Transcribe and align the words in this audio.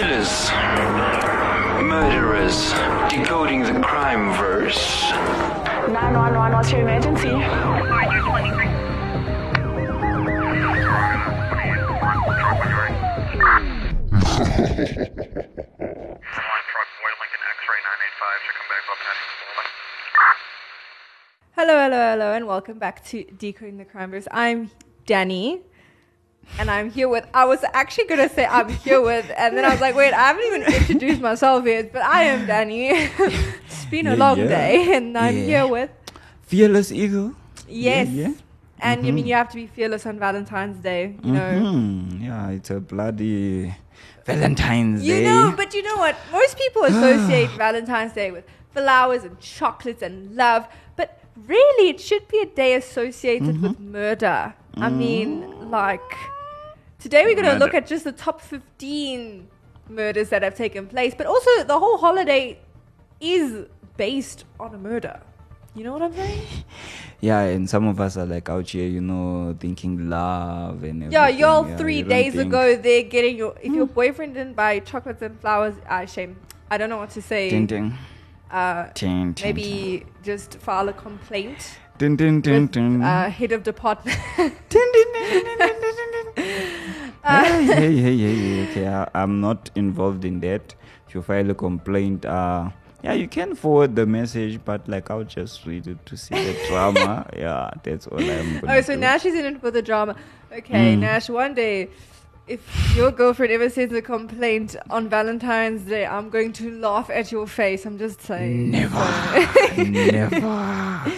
Killers, 0.00 0.48
murderers, 1.84 2.72
decoding 3.10 3.60
the 3.64 3.78
crime 3.82 4.32
verse. 4.38 5.10
911, 5.10 6.52
what's 6.56 6.72
your 6.72 6.80
emergency? 6.80 7.28
Line 7.28 7.44
truck, 7.44 8.08
Boy 16.96 17.12
Lincoln 17.20 17.42
X-ray 17.44 17.80
985, 17.84 18.40
should 18.40 18.56
come 18.56 18.68
back 18.72 18.84
up 18.88 19.00
and 19.04 19.20
Hello, 21.56 21.76
hello, 21.76 22.00
hello, 22.12 22.32
and 22.32 22.46
welcome 22.46 22.78
back 22.78 23.04
to 23.04 23.24
Decoding 23.36 23.76
the 23.76 23.84
Crime 23.84 24.12
Verse. 24.12 24.26
I'm 24.30 24.70
Danny, 25.04 25.60
and 26.58 26.70
I'm 26.70 26.90
here 26.90 27.08
with. 27.08 27.26
I 27.34 27.44
was 27.44 27.64
actually 27.72 28.04
gonna 28.06 28.28
say 28.28 28.44
I'm 28.46 28.68
here 28.68 29.00
with, 29.00 29.30
and 29.36 29.56
then 29.56 29.64
I 29.64 29.70
was 29.70 29.80
like, 29.80 29.94
wait, 29.94 30.12
I 30.12 30.28
haven't 30.28 30.44
even 30.44 30.62
introduced 30.62 31.20
myself 31.20 31.64
yet, 31.66 31.92
but 31.92 32.02
I 32.02 32.22
am 32.24 32.46
Danny. 32.46 32.88
it's 32.90 33.84
been 33.86 34.06
a 34.06 34.10
Yeah, 34.10 34.16
long 34.16 34.38
yeah. 34.38 34.48
day, 34.48 34.96
and 34.96 35.16
I'm 35.16 35.36
Yeah. 35.36 35.44
here 35.44 35.66
with. 35.66 35.90
Fearless 36.42 36.90
Eagle. 36.92 37.34
Yes. 37.68 38.08
And 38.82 39.06
I 39.06 39.10
mean, 39.10 39.26
you 39.26 39.34
have 39.34 39.48
to 39.50 39.56
be 39.56 39.66
fearless 39.66 40.06
on 40.06 40.18
Valentine's 40.18 40.78
Day, 40.82 41.14
you 41.22 41.32
know. 41.32 41.50
Mhm. 41.62 42.24
Yeah, 42.24 42.48
it's 42.50 42.70
a 42.70 42.80
bloody 42.80 43.74
Valentine's 44.24 45.04
You 45.06 45.14
Day. 45.16 45.20
You 45.22 45.28
know, 45.28 45.52
but 45.56 45.74
you 45.74 45.82
know 45.82 45.96
what? 45.98 46.16
Most 46.32 46.56
people 46.56 46.84
associate 46.84 47.50
Valentine's 47.66 48.12
Day 48.14 48.30
with 48.30 48.44
flowers 48.72 49.24
and 49.24 49.38
chocolates 49.38 50.00
and 50.02 50.34
love, 50.34 50.66
but 50.96 51.20
really, 51.46 51.90
it 51.90 52.00
should 52.00 52.26
be 52.28 52.38
a 52.40 52.46
day 52.46 52.74
associated 52.74 53.56
Mm-hmm. 53.56 53.62
with 53.68 53.80
murder. 53.80 54.54
I 54.76 54.88
mean, 54.88 55.70
like, 55.70 56.00
today 57.00 57.24
we're 57.24 57.34
going 57.34 57.46
to 57.52 57.58
look 57.58 57.74
at 57.74 57.86
just 57.86 58.04
the 58.04 58.12
top 58.12 58.40
15 58.40 59.48
murders 59.88 60.28
that 60.28 60.42
have 60.42 60.54
taken 60.54 60.86
place, 60.86 61.14
but 61.16 61.26
also 61.26 61.64
the 61.64 61.78
whole 61.78 61.98
holiday 61.98 62.58
is 63.20 63.66
based 63.96 64.44
on 64.58 64.74
a 64.74 64.78
murder. 64.78 65.20
You 65.74 65.84
know 65.84 65.92
what 65.92 66.02
I'm 66.02 66.14
saying? 66.14 66.42
yeah, 67.20 67.40
and 67.42 67.68
some 67.70 67.86
of 67.86 68.00
us 68.00 68.16
are 68.16 68.26
like 68.26 68.48
out 68.48 68.68
here, 68.70 68.88
you 68.88 69.00
know, 69.00 69.56
thinking 69.60 70.08
love 70.10 70.82
and 70.82 71.04
everything. 71.04 71.12
Yeah, 71.12 71.28
y'all 71.28 71.68
Yeah, 71.68 71.76
three 71.76 71.98
you 71.98 72.04
days 72.04 72.34
think- 72.34 72.48
ago, 72.48 72.76
they're 72.76 73.04
getting 73.04 73.36
your. 73.36 73.54
If 73.62 73.72
your 73.72 73.86
boyfriend 73.86 74.34
didn't 74.34 74.56
buy 74.56 74.80
chocolates 74.80 75.22
and 75.22 75.40
flowers, 75.40 75.74
ah, 75.88 76.04
shame. 76.06 76.36
I 76.70 76.76
don't 76.78 76.88
know 76.90 76.96
what 76.98 77.10
to 77.10 77.22
say. 77.22 77.50
Ding 77.50 77.66
ding. 77.66 77.94
Uh, 78.50 78.88
Ting, 78.94 79.32
ting, 79.34 79.46
maybe 79.54 80.06
just 80.24 80.56
file 80.58 80.88
a 80.88 80.92
complaint 80.92 81.78
Ding 81.98 82.16
ding 82.16 82.40
ding 82.40 82.62
with 82.62 82.72
ding. 82.72 83.00
uh, 83.00 83.30
head 83.30 83.52
of 83.52 83.62
department. 83.62 84.18
Ding, 84.36 84.50
ding, 84.68 85.12
ding, 85.12 85.30
ding, 85.30 85.44
ding, 85.44 85.80
ding, 85.80 86.12
ding, 86.12 86.32
ding. 86.34 86.66
hey, 87.24 87.64
hey, 87.64 87.96
hey, 87.96 88.16
hey, 88.18 88.34
hey, 88.34 88.70
okay, 88.70 88.88
I, 88.88 89.08
I'm 89.14 89.40
not 89.40 89.70
involved 89.74 90.24
in 90.24 90.40
that. 90.40 90.74
If 91.08 91.14
you 91.14 91.22
file 91.22 91.50
a 91.50 91.54
complaint, 91.54 92.24
uh, 92.24 92.70
yeah, 93.02 93.14
you 93.14 93.28
can 93.28 93.54
forward 93.54 93.96
the 93.96 94.06
message, 94.06 94.60
but 94.64 94.86
like 94.88 95.10
I'll 95.10 95.24
just 95.24 95.66
read 95.66 95.86
it 95.86 96.04
to 96.06 96.16
see 96.16 96.34
the 96.34 96.56
drama. 96.68 97.26
yeah, 97.36 97.70
that's 97.82 98.06
all 98.06 98.20
I'm 98.20 98.60
gonna 98.60 98.76
oh, 98.76 98.80
so 98.82 98.94
do. 98.94 99.00
Nash 99.00 99.24
is 99.24 99.34
in 99.34 99.44
it 99.46 99.60
for 99.60 99.70
the 99.70 99.82
drama. 99.82 100.16
Okay, 100.52 100.96
Mm. 100.96 101.00
Nash. 101.00 101.28
One 101.30 101.54
day, 101.54 101.88
if 102.46 102.96
your 102.96 103.10
girlfriend 103.12 103.52
ever 103.52 103.70
sends 103.70 103.94
a 103.94 104.02
complaint 104.02 104.76
on 104.90 105.08
Valentine's 105.08 105.82
Day, 105.82 106.04
I'm 106.04 106.28
going 106.30 106.52
to 106.54 106.70
laugh 106.80 107.08
at 107.08 107.30
your 107.32 107.46
face. 107.46 107.86
I'm 107.86 107.96
just 107.98 108.20
saying. 108.22 108.70
Never, 108.70 108.96
never. 109.84 111.12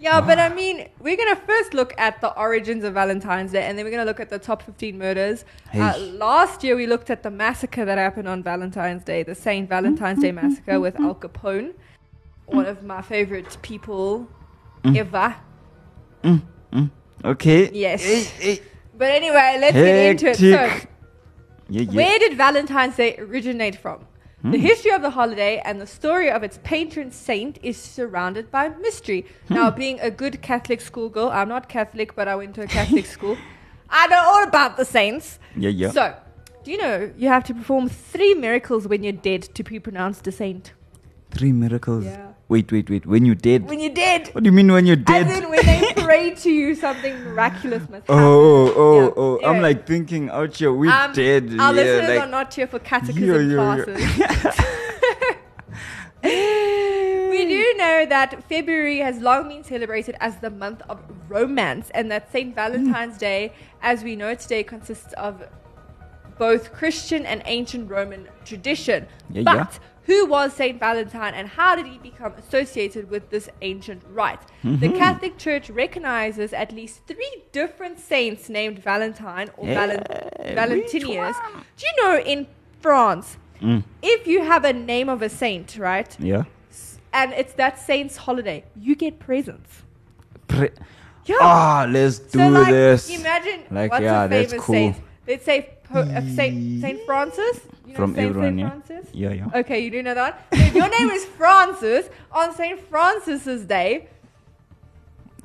Yeah, 0.00 0.22
but 0.22 0.38
I 0.38 0.48
mean, 0.48 0.88
we're 0.98 1.16
gonna 1.16 1.36
first 1.36 1.74
look 1.74 1.92
at 1.98 2.22
the 2.22 2.34
origins 2.38 2.84
of 2.84 2.94
Valentine's 2.94 3.52
Day, 3.52 3.64
and 3.64 3.76
then 3.76 3.84
we're 3.84 3.90
gonna 3.90 4.06
look 4.06 4.18
at 4.18 4.30
the 4.30 4.38
top 4.38 4.62
15 4.62 4.96
murders. 4.96 5.44
Uh, 5.74 5.96
last 6.12 6.64
year, 6.64 6.74
we 6.74 6.86
looked 6.86 7.10
at 7.10 7.22
the 7.22 7.30
massacre 7.30 7.84
that 7.84 7.98
happened 7.98 8.26
on 8.26 8.42
Valentine's 8.42 9.04
Day, 9.04 9.22
the 9.22 9.34
Saint 9.34 9.68
Valentine's 9.68 10.22
Day 10.22 10.32
massacre 10.32 10.80
with 10.80 10.98
Al 11.00 11.14
Capone, 11.14 11.74
one 12.46 12.64
of 12.64 12.82
my 12.82 13.02
favorite 13.02 13.58
people 13.60 14.26
mm. 14.82 14.96
ever. 14.96 15.36
Mm, 16.24 16.42
mm. 16.72 16.90
Okay. 17.22 17.70
Yes. 17.70 18.02
Hey, 18.02 18.22
hey. 18.22 18.62
But 18.96 19.10
anyway, 19.10 19.58
let's 19.60 19.74
get 19.74 20.10
into 20.10 20.30
it. 20.30 20.36
So, 20.36 20.46
Yeah, 20.46 20.80
yeah. 21.68 21.84
where 21.92 22.18
did 22.18 22.38
Valentine's 22.38 22.96
Day 22.96 23.16
originate 23.18 23.76
from? 23.76 24.06
The 24.42 24.48
Hmm. 24.48 24.54
history 24.54 24.90
of 24.92 25.02
the 25.02 25.10
holiday 25.10 25.60
and 25.66 25.80
the 25.80 25.86
story 25.86 26.30
of 26.30 26.42
its 26.42 26.58
patron 26.62 27.10
saint 27.12 27.58
is 27.62 27.76
surrounded 27.76 28.50
by 28.50 28.70
mystery. 28.70 29.26
Hmm. 29.48 29.54
Now, 29.54 29.70
being 29.70 30.00
a 30.00 30.10
good 30.10 30.40
Catholic 30.40 30.80
schoolgirl, 30.80 31.28
I'm 31.30 31.48
not 31.48 31.68
Catholic, 31.68 32.14
but 32.16 32.26
I 32.26 32.34
went 32.36 32.54
to 32.54 32.62
a 32.62 32.66
Catholic 32.66 33.04
school. 33.16 33.36
I 33.90 34.06
know 34.06 34.22
all 34.24 34.44
about 34.44 34.76
the 34.78 34.84
saints. 34.86 35.38
Yeah, 35.56 35.68
yeah. 35.70 35.90
So, 35.90 36.14
do 36.64 36.70
you 36.70 36.78
know 36.78 37.10
you 37.18 37.28
have 37.28 37.44
to 37.44 37.54
perform 37.54 37.88
three 37.90 38.32
miracles 38.34 38.88
when 38.88 39.02
you're 39.02 39.12
dead 39.30 39.42
to 39.54 39.62
be 39.62 39.78
pronounced 39.78 40.26
a 40.26 40.32
saint? 40.32 40.72
Three 41.30 41.52
miracles. 41.52 42.04
Yeah. 42.06 42.29
Wait, 42.50 42.72
wait, 42.72 42.90
wait. 42.90 43.06
When 43.06 43.24
you 43.24 43.36
dead? 43.36 43.68
When 43.68 43.78
you're 43.78 43.94
dead, 43.94 44.26
what 44.32 44.42
do 44.42 44.48
you 44.48 44.52
mean 44.52 44.72
when 44.72 44.84
you're 44.84 44.96
dead? 44.96 45.28
as 45.28 45.38
in 45.38 45.48
when 45.48 45.64
they 45.64 45.92
pray 46.02 46.34
to 46.34 46.50
you, 46.50 46.74
something 46.74 47.14
miraculous 47.22 47.88
must 47.88 48.08
happen. 48.08 48.24
Oh, 48.24 48.72
oh, 48.76 49.02
Yeah. 49.04 49.10
oh! 49.16 49.40
I'm 49.44 49.62
like 49.62 49.86
thinking 49.86 50.30
out 50.30 50.56
here. 50.56 50.72
We 50.72 50.88
Um, 50.88 51.12
dead. 51.12 51.44
Our 51.44 51.56
yeah, 51.56 51.70
listeners 51.70 52.08
like, 52.08 52.20
are 52.20 52.26
not 52.26 52.52
here 52.52 52.66
for 52.66 52.80
catechism 52.80 53.22
Yo, 53.22 53.38
yo, 53.38 53.76
yo. 53.76 53.84
classes. 53.84 54.02
we 56.24 57.46
do 57.46 57.74
know 57.78 58.06
that 58.06 58.42
February 58.48 58.98
has 58.98 59.20
long 59.20 59.48
been 59.48 59.62
celebrated 59.62 60.16
as 60.18 60.38
the 60.38 60.50
month 60.50 60.82
of 60.88 60.98
romance, 61.28 61.90
and 61.94 62.10
that 62.10 62.32
St. 62.32 62.52
Valentine's 62.52 63.16
Day, 63.16 63.52
as 63.80 64.02
we 64.02 64.16
know 64.16 64.34
today, 64.34 64.64
consists 64.64 65.12
of 65.12 65.44
both 66.36 66.72
Christian 66.72 67.24
and 67.26 67.42
ancient 67.44 67.88
Roman 67.88 68.26
tradition. 68.44 69.06
Yeah, 69.30 69.42
but 69.44 69.54
yeah. 69.54 69.88
Who 70.04 70.26
was 70.26 70.52
Saint 70.54 70.80
Valentine 70.80 71.34
and 71.34 71.46
how 71.48 71.76
did 71.76 71.86
he 71.86 71.98
become 71.98 72.32
associated 72.34 73.10
with 73.10 73.30
this 73.30 73.48
ancient 73.62 74.02
rite? 74.10 74.40
The 74.62 74.68
Mm-hmm. 74.68 74.96
Catholic 74.96 75.38
Church 75.38 75.70
recognizes 75.70 76.52
at 76.52 76.72
least 76.72 77.06
three 77.06 77.42
different 77.52 77.98
saints 77.98 78.48
named 78.48 78.78
Valentine 78.82 79.50
or 79.56 79.66
Valen- 79.66 80.54
Valentinius. 80.54 81.36
Do 81.76 81.86
you 81.86 82.02
know 82.02 82.18
in 82.18 82.46
France, 82.80 83.36
Mm. 83.60 83.84
if 84.02 84.26
you 84.26 84.42
have 84.42 84.64
a 84.64 84.72
name 84.72 85.10
of 85.10 85.20
a 85.20 85.28
saint, 85.28 85.76
right, 85.76 86.16
Yeah. 86.18 86.44
and 87.12 87.32
it's 87.34 87.52
that 87.54 87.78
saint's 87.78 88.16
holiday, 88.16 88.64
you 88.74 88.94
get 88.94 89.18
presents. 89.18 89.82
Pre- 90.48 90.70
Yeah. 91.26 91.36
Ah, 91.42 91.86
let's 91.88 92.18
do 92.20 92.38
so 92.38 92.48
like, 92.48 92.68
this. 92.72 93.10
imagine 93.10 93.60
Like, 93.70 93.90
what's 93.92 94.02
yeah, 94.02 94.24
a 94.24 94.28
famous 94.30 94.52
cool. 94.54 94.74
saint? 94.74 94.96
Let's 95.28 95.44
say 95.44 95.68
po- 95.84 96.00
uh, 96.00 96.22
Saint 96.34 96.80
Saint 96.80 97.00
Francis. 97.04 97.60
You 97.90 97.94
know 97.94 97.96
From 98.06 98.14
Saint, 98.14 98.28
everyone, 98.30 98.48
Saint 98.50 98.58
yeah. 98.60 98.68
Francis? 98.70 99.06
Yeah, 99.12 99.32
yeah. 99.32 99.60
Okay, 99.60 99.78
you 99.80 99.90
do 99.90 100.02
know 100.02 100.14
that. 100.14 100.46
So 100.54 100.60
if 100.60 100.74
your 100.74 100.88
name 100.98 101.10
is 101.10 101.24
Francis 101.24 102.08
on 102.30 102.54
Saint 102.54 102.78
Francis's 102.88 103.64
Day, 103.66 104.06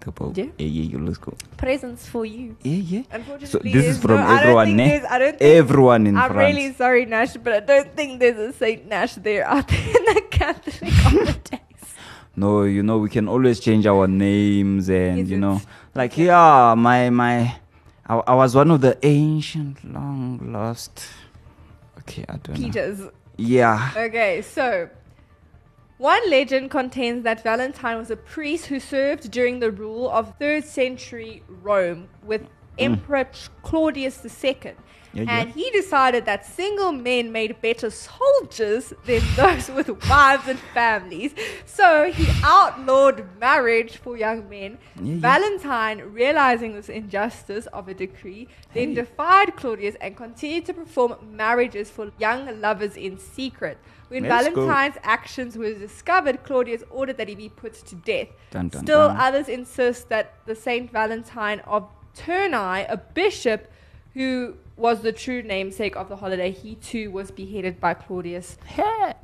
The 0.02 0.12
Pope. 0.12 0.38
Yeah. 0.38 0.46
Yeah, 0.60 0.68
yeah, 0.68 0.84
yeah, 0.94 0.98
let's 1.02 1.18
go. 1.18 1.34
presents 1.58 2.06
for 2.08 2.24
you. 2.26 2.56
Yeah, 2.62 2.74
yeah. 3.02 3.04
Unfortunately, 3.12 3.72
So 3.74 3.78
this 3.78 3.86
is 3.88 3.98
from 4.00 4.12
no, 4.12 4.18
I 4.22 4.28
don't 4.30 4.40
everyone, 4.46 4.80
eh? 4.80 4.88
there's- 4.90 5.08
I 5.10 5.18
don't 5.18 5.40
think 5.40 5.56
Everyone 5.58 6.06
in 6.08 6.16
I'm 6.18 6.32
France. 6.32 6.54
really 6.56 6.74
sorry, 6.74 7.06
Nash, 7.06 7.34
but 7.38 7.54
I 7.54 7.60
don't 7.62 7.96
think 7.96 8.20
there's 8.20 8.38
a 8.38 8.54
Saint 8.54 8.86
Nash 8.88 9.16
there 9.16 9.44
out 9.54 9.68
there 9.68 9.88
in 9.98 10.06
the 10.14 10.22
Catholic 10.30 10.92
holidays. 11.02 11.60
No, 12.38 12.64
you 12.64 12.84
know 12.84 12.98
we 13.00 13.08
can 13.10 13.30
always 13.30 13.62
change 13.62 13.88
our 13.88 14.08
names 14.08 14.90
and 14.90 15.26
you 15.26 15.38
know, 15.40 15.62
like 15.96 16.18
yeah, 16.18 16.76
my 16.78 17.10
my, 17.10 17.56
I, 18.06 18.14
I 18.28 18.36
was 18.36 18.54
one 18.54 18.70
of 18.72 18.82
the 18.82 19.00
ancient, 19.02 19.80
long 19.88 20.52
lost. 20.52 21.08
Okay, 22.08 22.26
I 22.30 22.38
don't 22.38 22.60
know. 22.60 23.12
Yeah. 23.38 23.92
Okay, 23.96 24.42
so 24.42 24.90
one 25.98 26.30
legend 26.30 26.72
contains 26.72 27.24
that 27.24 27.42
Valentine 27.44 27.98
was 27.98 28.12
a 28.12 28.18
priest 28.18 28.66
who 28.68 28.80
served 28.80 29.32
during 29.32 29.60
the 29.60 29.72
rule 29.72 30.10
of 30.10 30.38
3rd 30.40 30.66
century 30.66 31.44
Rome 31.48 32.10
with 32.24 32.42
mm. 32.44 32.50
Emperor 32.78 33.30
Claudius 33.64 34.26
II. 34.44 34.74
Yeah, 35.16 35.24
and 35.30 35.50
yeah. 35.50 35.56
he 35.56 35.72
decided 35.72 36.26
that 36.26 36.46
single 36.46 36.92
men 36.92 37.32
made 37.32 37.62
better 37.62 37.90
soldiers 37.90 38.94
than 39.06 39.22
those 39.36 39.70
with 39.70 39.90
wives 40.10 40.48
and 40.48 40.60
families. 40.74 41.34
So 41.66 42.12
he 42.12 42.28
outlawed 42.44 43.26
marriage 43.40 43.98
for 43.98 44.18
young 44.18 44.50
men. 44.50 44.78
Yeah. 45.02 45.16
Valentine, 45.18 46.02
realizing 46.02 46.74
this 46.76 46.90
injustice 46.90 47.66
of 47.68 47.88
a 47.88 47.94
decree, 47.94 48.50
then 48.74 48.94
defied 48.94 49.56
Claudius 49.56 49.96
and 50.02 50.18
continued 50.18 50.66
to 50.66 50.74
perform 50.74 51.16
marriages 51.32 51.90
for 51.90 52.12
young 52.20 52.60
lovers 52.60 52.98
in 52.98 53.18
secret. 53.18 53.78
When 54.10 54.24
Let's 54.24 54.50
go. 54.50 54.68
Valentine's 54.68 54.98
actions 55.04 55.58
were 55.58 55.74
discovered, 55.74 56.44
Claudius 56.44 56.84
ordered 56.92 57.18
that 57.18 57.28
he 57.28 57.36
be 57.36 57.50
put 57.50 57.74
to 57.74 57.96
death. 57.96 58.28
Dun, 58.52 58.68
dun, 58.68 58.84
Still, 58.84 59.08
dun. 59.08 59.18
others 59.18 59.50
insist 59.50 60.10
that 60.10 60.36
the 60.46 60.56
Saint 60.56 60.92
Valentine 60.92 61.62
of 61.62 61.90
Terni, 62.16 62.86
a 62.88 62.98
bishop 62.98 63.72
who 64.16 64.56
was 64.78 65.02
the 65.02 65.12
true 65.12 65.42
namesake 65.44 65.96
of 65.96 66.10
the 66.10 66.16
holiday, 66.18 66.50
he 66.52 66.76
too 66.76 67.12
was 67.12 67.30
beheaded 67.32 67.80
by 67.80 67.94
Claudius 67.94 68.58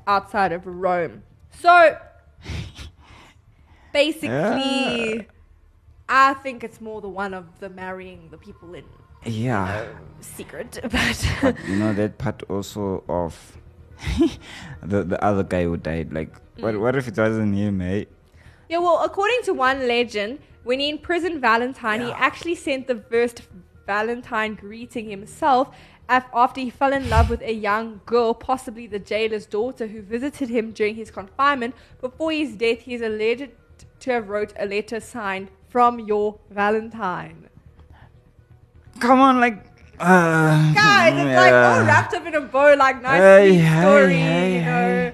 outside 0.05 0.51
of 0.51 0.65
Rome. 0.67 1.23
So, 1.59 1.97
basically, 3.93 5.15
Yeah. 5.15 5.21
I 6.09 6.33
think 6.35 6.63
it's 6.63 6.81
more 6.81 6.99
the 7.01 7.07
one 7.09 7.33
of 7.33 7.45
the 7.59 7.69
marrying 7.69 8.27
the 8.31 8.38
people 8.38 8.73
in 8.75 8.83
yeah. 9.25 9.88
secret, 10.19 10.79
but 10.91 11.25
But 11.41 11.55
you 11.67 11.77
know 11.77 11.93
that 11.93 12.17
part 12.17 12.43
also 12.49 13.03
of 13.07 13.57
the 14.83 15.03
the 15.03 15.23
other 15.23 15.43
guy 15.43 15.63
who 15.63 15.77
died. 15.77 16.11
Like, 16.11 16.31
what 16.59 16.73
Mm. 16.75 16.79
what 16.81 16.95
if 16.95 17.07
it 17.07 17.17
wasn't 17.17 17.55
him, 17.55 17.81
eh? 17.81 18.05
Yeah, 18.67 18.79
well, 18.79 19.03
according 19.03 19.41
to 19.43 19.53
one 19.53 19.88
legend, 19.88 20.39
when 20.63 20.79
he 20.79 20.89
imprisoned 20.89 21.39
Valentine, 21.41 22.01
he 22.01 22.11
actually 22.11 22.55
sent 22.55 22.88
the 22.88 22.95
first 22.95 23.41
Valentine 23.95 24.53
greeting 24.55 25.09
himself 25.09 25.65
after 26.07 26.61
he 26.61 26.69
fell 26.69 26.93
in 26.93 27.09
love 27.09 27.29
with 27.29 27.41
a 27.41 27.53
young 27.53 27.99
girl, 28.05 28.33
possibly 28.33 28.88
the 28.88 28.99
jailer's 28.99 29.45
daughter, 29.45 29.85
who 29.88 30.01
visited 30.01 30.47
him 30.49 30.71
during 30.71 30.95
his 30.95 31.11
confinement. 31.11 31.75
Before 31.99 32.31
his 32.31 32.55
death, 32.55 32.79
he 32.88 32.93
is 32.93 33.01
alleged 33.01 33.49
to 33.99 34.11
have 34.11 34.29
wrote 34.29 34.53
a 34.57 34.65
letter 34.65 34.99
signed 35.01 35.49
from 35.67 35.99
your 35.99 36.39
Valentine. 36.49 37.49
Come 38.99 39.19
on, 39.19 39.41
like. 39.41 39.57
Uh, 39.99 40.73
Guys, 40.73 41.13
it's 41.21 41.35
like 41.43 41.53
all 41.53 41.79
yeah. 41.81 41.85
wrapped 41.85 42.13
up 42.13 42.25
in 42.25 42.33
a 42.35 42.41
bow, 42.41 42.73
like 42.75 43.01
nice 43.01 43.19
Hey, 43.21 43.53
hey, 43.55 43.81
story, 43.81 44.13
hey, 44.13 44.55
you 44.55 44.65
know. 44.65 45.13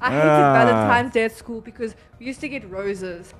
I 0.00 0.10
hated 0.10 0.44
Ah. 0.48 0.54
Valentine's 0.58 1.12
Day 1.12 1.24
at 1.24 1.32
school 1.42 1.60
because 1.60 1.94
we 2.18 2.26
used 2.26 2.40
to 2.40 2.48
get 2.48 2.68
roses. 2.68 3.32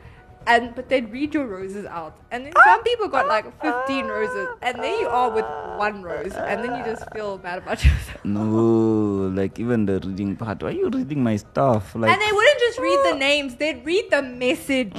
And 0.48 0.74
but 0.74 0.88
they'd 0.88 1.12
read 1.12 1.34
your 1.34 1.46
roses 1.46 1.84
out. 1.84 2.16
And 2.30 2.46
then 2.46 2.52
some 2.64 2.82
people 2.82 3.08
got 3.08 3.28
like 3.28 3.44
fifteen 3.60 4.06
roses. 4.06 4.48
And 4.62 4.78
there 4.82 4.98
you 5.00 5.06
are 5.08 5.30
with 5.30 5.44
one 5.78 6.02
rose. 6.02 6.32
And 6.32 6.64
then 6.64 6.72
you 6.78 6.84
just 6.84 7.04
feel 7.12 7.36
bad 7.36 7.58
about 7.58 7.84
yourself. 7.88 8.24
No, 8.24 9.30
like 9.40 9.58
even 9.60 9.84
the 9.86 10.00
reading 10.00 10.36
part. 10.36 10.62
Why 10.62 10.70
are 10.70 10.72
you 10.72 10.88
reading 10.88 11.22
my 11.22 11.36
stuff? 11.36 11.94
Like, 11.94 12.10
And 12.12 12.20
they 12.20 12.32
wouldn't 12.32 12.60
just 12.60 12.78
read 12.78 13.00
the 13.12 13.16
names, 13.18 13.56
they'd 13.56 13.84
read 13.84 14.10
the 14.10 14.22
message. 14.22 14.96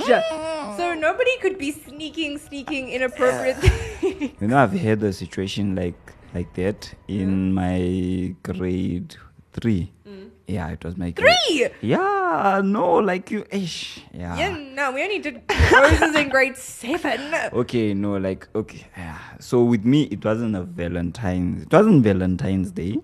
So 0.78 0.94
nobody 0.94 1.36
could 1.42 1.58
be 1.58 1.72
sneaking, 1.72 2.38
sneaking 2.38 2.90
inappropriate 2.90 3.58
things. 3.58 4.32
you 4.40 4.48
know, 4.48 4.58
I've 4.58 4.72
had 4.72 5.04
a 5.04 5.12
situation 5.12 5.76
like 5.76 6.00
like 6.34 6.54
that 6.54 6.94
in 7.08 7.54
my 7.54 8.36
grade 8.44 9.16
three. 9.52 9.92
Mm. 10.08 10.30
Yeah, 10.50 10.70
it 10.70 10.84
was 10.84 10.98
my 10.98 11.12
grade. 11.12 11.30
Mm. 11.30 11.48
Three! 11.48 11.68
Yeah, 11.82 12.62
no, 12.64 12.96
like 12.96 13.30
you, 13.30 13.46
ish. 13.52 14.02
Yeah. 14.14 14.36
Yeah, 14.36 14.58
no, 14.74 14.92
we 14.92 15.04
only 15.04 15.20
did 15.20 15.42
roses 15.72 16.16
in 16.16 16.30
grade 16.30 16.58
seven. 16.58 17.36
Okay, 17.54 17.94
no, 17.94 18.18
like 18.18 18.48
okay. 18.56 18.88
Yeah. 18.98 19.20
So 19.40 19.64
with 19.64 19.86
me, 19.86 20.04
it 20.16 20.26
wasn't 20.26 20.56
a 20.56 20.64
Valentine's. 20.64 21.64
It 21.64 21.72
wasn't 21.72 22.04
Valentine's 22.04 22.72
Day. 22.72 22.98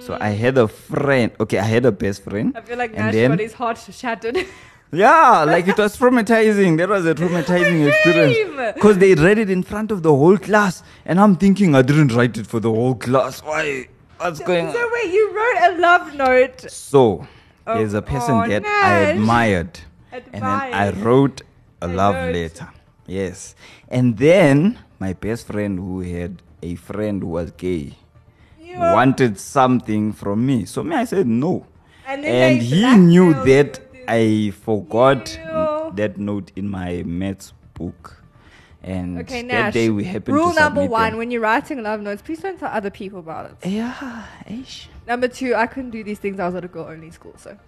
So 0.00 0.18
I 0.20 0.30
had 0.30 0.58
a 0.58 0.68
friend. 0.68 1.32
Okay, 1.40 1.58
I 1.58 1.64
had 1.64 1.86
a 1.86 1.92
best 1.92 2.24
friend. 2.24 2.52
I 2.56 2.60
feel 2.60 2.76
like 2.76 2.90
and 2.90 3.06
Nash 3.06 3.14
then- 3.14 3.30
got 3.30 3.40
his 3.40 3.54
heart 3.54 3.78
shattered. 3.78 4.38
Yeah, 4.94 5.44
like 5.44 5.66
it 5.68 5.78
was 5.78 5.96
traumatizing. 5.96 6.76
That 6.76 6.90
was 6.90 7.06
a 7.06 7.14
traumatizing 7.14 7.88
experience. 7.88 8.74
Because 8.74 8.98
they 8.98 9.14
read 9.14 9.38
it 9.38 9.48
in 9.48 9.62
front 9.62 9.90
of 9.90 10.02
the 10.02 10.10
whole 10.14 10.36
class. 10.36 10.82
And 11.06 11.18
I'm 11.18 11.34
thinking, 11.36 11.74
I 11.74 11.80
didn't 11.80 12.12
write 12.12 12.36
it 12.36 12.46
for 12.46 12.60
the 12.60 12.68
whole 12.70 12.94
class. 12.94 13.42
Why? 13.42 13.88
What's 14.22 14.40
going 14.40 14.66
on? 14.68 14.72
So 14.72 14.90
wait, 14.92 15.12
you 15.12 15.32
wrote 15.34 15.74
a 15.74 15.78
love 15.80 16.14
note. 16.14 16.70
So, 16.70 17.26
Oh, 17.66 17.74
there's 17.78 17.94
a 17.94 18.02
person 18.02 18.36
oh, 18.36 18.48
that 18.48 18.64
I 18.64 18.68
Nash. 18.68 19.14
admired. 19.16 19.80
And 20.12 20.24
then 20.32 20.42
I 20.42 20.90
wrote 20.90 21.42
a 21.80 21.86
A 21.86 21.88
love 21.88 22.14
note. 22.14 22.34
letter. 22.34 22.68
Yes. 23.06 23.54
And 23.88 24.16
then 24.18 24.78
my 24.98 25.12
best 25.12 25.46
friend, 25.46 25.78
who 25.78 26.00
had 26.00 26.42
a 26.62 26.74
friend 26.76 27.22
who 27.22 27.28
was 27.28 27.50
gay, 27.52 27.94
You- 28.60 28.78
wanted 28.78 29.38
something 29.38 30.12
from 30.12 30.44
me. 30.46 30.64
So, 30.66 30.82
me, 30.82 30.96
I 30.96 31.04
said 31.04 31.26
no. 31.26 31.66
And 32.06 32.24
And 32.24 32.62
he 32.62 32.96
knew 32.96 33.34
that. 33.44 33.80
I 34.08 34.50
forgot 34.64 35.38
Ew. 35.38 35.92
that 35.94 36.18
note 36.18 36.50
in 36.56 36.68
my 36.68 37.02
maths 37.06 37.52
book. 37.74 38.21
And 38.84 39.18
Okay, 39.20 39.42
that 39.42 39.46
Nash. 39.46 39.74
day 39.74 39.90
we 39.90 40.04
happened 40.04 40.36
Rule 40.36 40.52
number 40.54 40.84
one: 40.84 41.10
them. 41.12 41.18
when 41.18 41.30
you're 41.30 41.40
writing 41.40 41.82
love 41.82 42.00
notes, 42.00 42.20
please 42.20 42.40
don't 42.40 42.58
tell 42.58 42.70
other 42.70 42.90
people 42.90 43.20
about 43.20 43.50
it. 43.50 43.68
Yeah, 43.68 44.24
ish. 44.46 44.88
Number 45.06 45.28
two: 45.28 45.54
I 45.54 45.66
couldn't 45.66 45.90
do 45.90 46.02
these 46.02 46.18
things. 46.18 46.40
I 46.40 46.46
was 46.46 46.56
at 46.56 46.64
a 46.64 46.68
girl-only 46.68 47.10
school, 47.12 47.34
so 47.36 47.56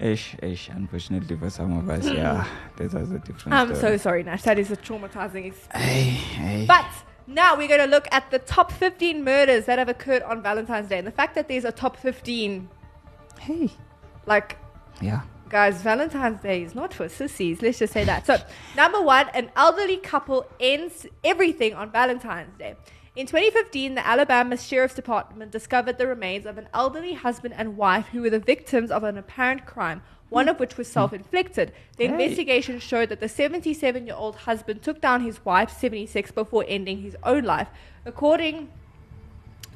Ish, 0.00 0.34
ish. 0.42 0.68
Unfortunately 0.68 1.36
for 1.36 1.50
some 1.50 1.76
of 1.78 1.88
us, 1.88 2.06
yeah, 2.06 2.46
that 2.76 2.92
was 2.92 3.10
a 3.10 3.18
different 3.18 3.54
I'm 3.54 3.74
so 3.74 3.96
sorry, 3.96 4.22
Nash. 4.22 4.42
That 4.42 4.58
is 4.58 4.70
a 4.70 4.76
traumatizing 4.76 5.46
experience. 5.46 6.66
But 6.66 6.86
now 7.26 7.56
we're 7.56 7.68
going 7.68 7.80
to 7.80 7.86
look 7.86 8.08
at 8.10 8.30
the 8.30 8.38
top 8.40 8.72
15 8.72 9.22
murders 9.22 9.66
that 9.66 9.78
have 9.78 9.88
occurred 9.88 10.22
on 10.22 10.42
Valentine's 10.42 10.88
Day, 10.88 10.98
and 10.98 11.06
the 11.06 11.10
fact 11.12 11.34
that 11.34 11.48
there's 11.48 11.64
a 11.64 11.72
top 11.72 11.96
15, 11.96 12.68
hey. 13.40 13.70
like 14.26 14.56
Yeah. 15.00 15.20
Guys, 15.48 15.80
Valentine's 15.80 16.42
Day 16.42 16.62
is 16.62 16.74
not 16.74 16.92
for 16.92 17.08
sissies. 17.08 17.62
Let's 17.62 17.78
just 17.78 17.92
say 17.92 18.04
that. 18.04 18.26
So, 18.26 18.36
number 18.76 19.00
one, 19.00 19.28
an 19.30 19.50
elderly 19.56 19.96
couple 19.96 20.46
ends 20.60 21.06
everything 21.24 21.72
on 21.72 21.90
Valentine's 21.90 22.56
Day. 22.58 22.76
In 23.16 23.26
2015, 23.26 23.94
the 23.94 24.06
Alabama 24.06 24.56
Sheriff's 24.58 24.94
Department 24.94 25.50
discovered 25.50 25.96
the 25.96 26.06
remains 26.06 26.44
of 26.44 26.58
an 26.58 26.68
elderly 26.74 27.14
husband 27.14 27.54
and 27.56 27.76
wife 27.78 28.08
who 28.08 28.20
were 28.22 28.30
the 28.30 28.38
victims 28.38 28.90
of 28.90 29.04
an 29.04 29.16
apparent 29.16 29.64
crime, 29.64 30.02
one 30.28 30.48
of 30.48 30.60
which 30.60 30.76
was 30.76 30.86
self 30.86 31.14
inflicted. 31.14 31.72
The 31.96 32.06
Hey. 32.06 32.12
investigation 32.12 32.78
showed 32.78 33.08
that 33.08 33.20
the 33.20 33.28
77 33.28 34.06
year 34.06 34.16
old 34.16 34.36
husband 34.36 34.82
took 34.82 35.00
down 35.00 35.22
his 35.22 35.42
wife, 35.46 35.70
76, 35.70 36.30
before 36.30 36.64
ending 36.68 37.00
his 37.00 37.16
own 37.24 37.44
life. 37.44 37.68
According 38.04 38.68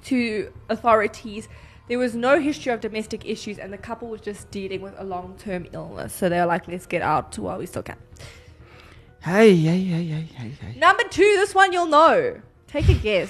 to 0.05 0.53
authorities, 0.69 1.49
there 1.93 1.99
was 1.99 2.15
no 2.15 2.41
history 2.41 2.73
of 2.73 2.81
domestic 2.81 3.27
issues, 3.27 3.59
and 3.59 3.71
the 3.71 3.77
couple 3.77 4.09
was 4.09 4.23
just 4.23 4.50
dealing 4.50 4.81
with 4.81 4.94
a 4.97 5.05
long 5.05 5.37
term 5.39 5.67
illness. 5.75 6.15
So 6.15 6.31
they 6.31 6.41
were 6.41 6.47
like, 6.47 6.67
let's 6.67 6.87
get 6.87 7.03
out 7.03 7.39
while 7.39 7.59
we 7.59 7.67
still 7.67 7.83
can. 7.83 7.99
Hey, 9.21 9.55
hey, 9.55 9.79
hey, 9.85 10.05
hey, 10.05 10.23
hey, 10.35 10.49
hey. 10.59 10.79
Number 10.79 11.03
two, 11.11 11.21
this 11.37 11.55
one 11.55 11.71
you'll 11.71 11.85
know. 11.85 12.41
Take 12.67 12.89
a 12.89 12.94
guess. 12.94 13.29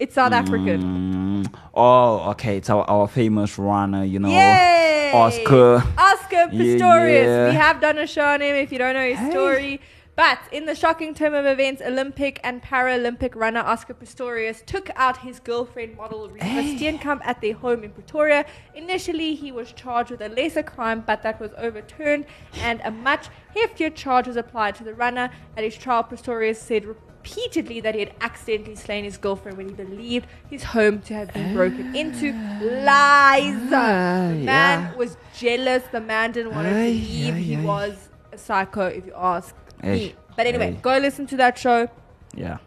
It's 0.00 0.16
South 0.16 0.32
African. 0.32 1.44
Mm, 1.44 1.54
oh, 1.74 2.30
okay. 2.30 2.56
It's 2.56 2.70
our, 2.70 2.82
our 2.90 3.06
famous 3.06 3.56
runner, 3.56 4.02
you 4.02 4.18
know. 4.18 4.28
Yay! 4.28 5.12
Oscar. 5.14 5.76
Oscar 5.96 6.34
Yeah, 6.36 6.48
Pistorius. 6.50 7.24
yeah. 7.24 7.48
We 7.50 7.54
have 7.54 7.80
done 7.80 7.98
a 7.98 8.06
show 8.08 8.24
on 8.24 8.40
him 8.42 8.56
if 8.56 8.72
you 8.72 8.78
don't 8.78 8.94
know 8.94 9.08
his 9.08 9.16
Hey. 9.18 9.30
story. 9.30 9.80
But 10.18 10.40
in 10.50 10.66
the 10.66 10.74
shocking 10.74 11.14
turn 11.14 11.32
of 11.36 11.46
events, 11.46 11.80
Olympic 11.80 12.40
and 12.42 12.60
Paralympic 12.60 13.36
runner 13.36 13.60
Oscar 13.60 13.94
Pistorius 13.94 14.66
took 14.66 14.90
out 14.96 15.18
his 15.18 15.38
girlfriend 15.38 15.96
model 15.96 16.28
Rita 16.28 16.44
Hey. 16.44 16.74
Steenkamp 16.76 17.20
at 17.24 17.40
their 17.40 17.54
home 17.54 17.84
in 17.84 17.92
Pretoria. 17.92 18.44
Initially, 18.74 19.36
he 19.36 19.52
was 19.52 19.70
charged 19.70 20.10
with 20.10 20.20
a 20.20 20.28
lesser 20.28 20.64
crime, 20.64 21.04
but 21.06 21.22
that 21.22 21.38
was 21.38 21.52
overturned, 21.56 22.26
and 22.68 22.80
a 22.82 22.90
much 22.90 23.28
heftier 23.54 23.94
charge 23.94 24.26
was 24.26 24.34
applied 24.34 24.74
to 24.74 24.82
the 24.82 24.92
runner. 24.92 25.30
At 25.56 25.62
his 25.62 25.76
trial, 25.76 26.02
Pistorius 26.02 26.56
said 26.56 26.84
repeatedly 26.84 27.78
that 27.82 27.94
he 27.94 28.00
had 28.00 28.12
accidentally 28.20 28.74
slain 28.74 29.04
his 29.04 29.18
girlfriend 29.18 29.56
when 29.56 29.68
he 29.68 29.74
believed 29.74 30.26
his 30.50 30.64
home 30.64 31.00
to 31.02 31.14
have 31.14 31.32
been 31.32 31.54
broken 31.54 31.94
into. 31.94 32.32
Lies. 32.32 33.54
Ah, 33.72 34.30
The 34.30 34.34
man 34.34 34.80
yeah. 34.82 34.94
was 34.96 35.16
jealous. 35.38 35.84
The 35.92 36.00
man 36.00 36.32
didn't 36.32 36.56
want 36.56 36.66
her 36.66 36.72
to 36.74 36.80
leave. 36.90 37.34
ay, 37.34 37.38
he 37.38 37.54
ay. 37.54 37.64
was 37.64 38.08
a 38.32 38.36
psycho, 38.38 38.86
if 38.86 39.06
you 39.06 39.12
ask 39.16 39.54
Eh, 39.82 39.88
ay, 39.88 39.94
me. 39.94 40.14
But 40.36 40.46
anyway, 40.46 40.68
ay. 40.76 40.80
go 40.82 40.98
listen 40.98 41.26
to 41.28 41.36
that 41.36 41.58
show 41.58 41.88
Yeah. 42.34 42.58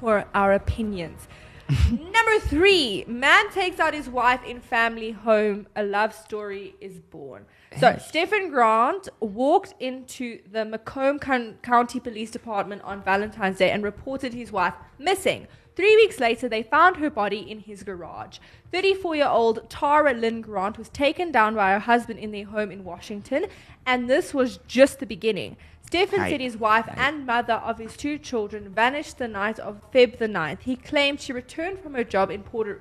for 0.00 0.24
our 0.34 0.52
opinions. 0.52 1.28
Number 1.90 2.38
three, 2.40 3.04
man 3.08 3.50
takes 3.50 3.80
out 3.80 3.94
his 3.94 4.08
wife 4.08 4.40
in 4.44 4.60
family 4.60 5.12
home. 5.12 5.66
A 5.74 5.82
love 5.82 6.14
story 6.14 6.74
is 6.80 6.98
born. 7.00 7.46
So 7.80 7.96
Stephen 7.98 8.50
Grant 8.50 9.08
walked 9.20 9.74
into 9.80 10.40
the 10.52 10.64
Macomb 10.66 11.18
Coun- 11.18 11.56
County 11.62 12.00
Police 12.00 12.30
Department 12.30 12.82
on 12.82 13.02
Valentine's 13.02 13.56
Day 13.58 13.70
and 13.70 13.82
reported 13.82 14.34
his 14.34 14.52
wife 14.52 14.74
missing. 14.98 15.46
Three 15.74 15.96
weeks 15.96 16.20
later, 16.20 16.48
they 16.48 16.62
found 16.62 16.98
her 16.98 17.10
body 17.10 17.38
in 17.50 17.58
his 17.60 17.82
garage. 17.82 18.38
34 18.70 19.16
year 19.16 19.26
old 19.26 19.68
Tara 19.68 20.12
Lynn 20.12 20.40
Grant 20.40 20.78
was 20.78 20.88
taken 20.90 21.32
down 21.32 21.54
by 21.56 21.72
her 21.72 21.80
husband 21.80 22.20
in 22.20 22.30
their 22.30 22.44
home 22.44 22.70
in 22.70 22.84
Washington, 22.84 23.46
and 23.86 24.08
this 24.08 24.32
was 24.34 24.58
just 24.68 25.00
the 25.00 25.06
beginning. 25.06 25.56
Stephen 25.94 26.18
Hi. 26.18 26.30
said 26.30 26.40
his 26.40 26.56
wife 26.56 26.88
and 26.96 27.24
mother 27.24 27.54
of 27.54 27.78
his 27.78 27.96
two 27.96 28.18
children 28.18 28.68
vanished 28.68 29.18
the 29.18 29.28
night 29.28 29.60
of 29.60 29.80
Feb 29.92 30.18
the 30.18 30.26
9th. 30.26 30.62
He 30.62 30.74
claimed 30.74 31.20
she 31.20 31.32
returned 31.32 31.78
from 31.78 31.94
her 31.94 32.02
job 32.02 32.32
in 32.32 32.42
Puerto 32.42 32.80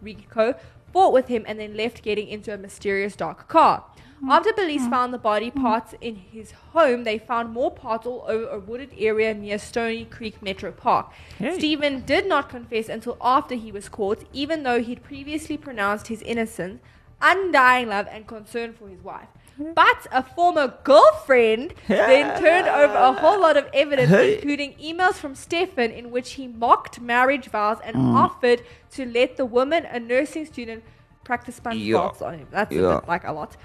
Rico, 0.00 0.54
fought 0.90 1.12
with 1.12 1.28
him, 1.28 1.44
and 1.46 1.60
then 1.60 1.76
left 1.76 2.02
getting 2.02 2.28
into 2.28 2.54
a 2.54 2.56
mysterious 2.56 3.14
dark 3.14 3.46
car. 3.46 3.84
Mm-hmm. 4.16 4.30
After 4.30 4.54
police 4.54 4.80
mm-hmm. 4.80 4.90
found 4.90 5.12
the 5.12 5.18
body 5.18 5.50
mm-hmm. 5.50 5.60
parts 5.60 5.94
in 6.00 6.16
his 6.16 6.52
home, 6.72 7.04
they 7.04 7.18
found 7.18 7.52
more 7.52 7.70
parts 7.70 8.06
all 8.06 8.24
over 8.26 8.48
a 8.48 8.58
wooded 8.58 8.94
area 8.96 9.34
near 9.34 9.58
Stony 9.58 10.06
Creek 10.06 10.40
Metro 10.40 10.72
Park. 10.72 11.12
Hey. 11.36 11.58
Stephen 11.58 12.06
did 12.06 12.26
not 12.26 12.48
confess 12.48 12.88
until 12.88 13.18
after 13.20 13.54
he 13.54 13.70
was 13.70 13.90
caught, 13.90 14.24
even 14.32 14.62
though 14.62 14.80
he'd 14.80 15.02
previously 15.02 15.58
pronounced 15.58 16.06
his 16.06 16.22
innocence, 16.22 16.80
undying 17.20 17.88
love, 17.88 18.06
and 18.10 18.26
concern 18.26 18.72
for 18.72 18.88
his 18.88 19.04
wife. 19.04 19.28
But 19.58 20.06
a 20.12 20.22
former 20.22 20.74
girlfriend 20.84 21.74
then 21.88 22.38
turned 22.40 22.68
over 22.68 22.94
a 22.94 23.12
whole 23.12 23.40
lot 23.40 23.56
of 23.56 23.66
evidence, 23.72 24.12
including 24.12 24.74
emails 24.74 25.14
from 25.14 25.34
Stefan 25.34 25.90
in 25.90 26.10
which 26.10 26.32
he 26.32 26.46
mocked 26.46 27.00
marriage 27.00 27.48
vows 27.48 27.78
and 27.82 27.96
Mm. 27.96 28.14
offered 28.14 28.62
to 28.92 29.06
let 29.06 29.36
the 29.36 29.46
woman, 29.46 29.86
a 29.86 29.98
nursing 29.98 30.44
student, 30.46 30.84
practice 31.24 31.56
sponge 31.56 31.78
Yeah. 31.78 32.10
on 32.20 32.34
him. 32.38 32.46
That's 32.50 32.70
a 32.74 32.78
bit 32.78 33.08
like 33.08 33.24
a 33.24 33.32
lot. 33.32 33.56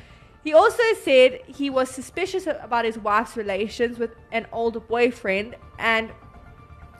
He 0.43 0.53
also 0.53 0.81
said 1.03 1.41
he 1.45 1.69
was 1.69 1.89
suspicious 1.89 2.47
about 2.47 2.85
his 2.85 2.97
wife's 2.97 3.35
relations 3.37 3.99
with 3.99 4.11
an 4.31 4.47
older 4.51 4.79
boyfriend 4.79 5.55
and 5.77 6.09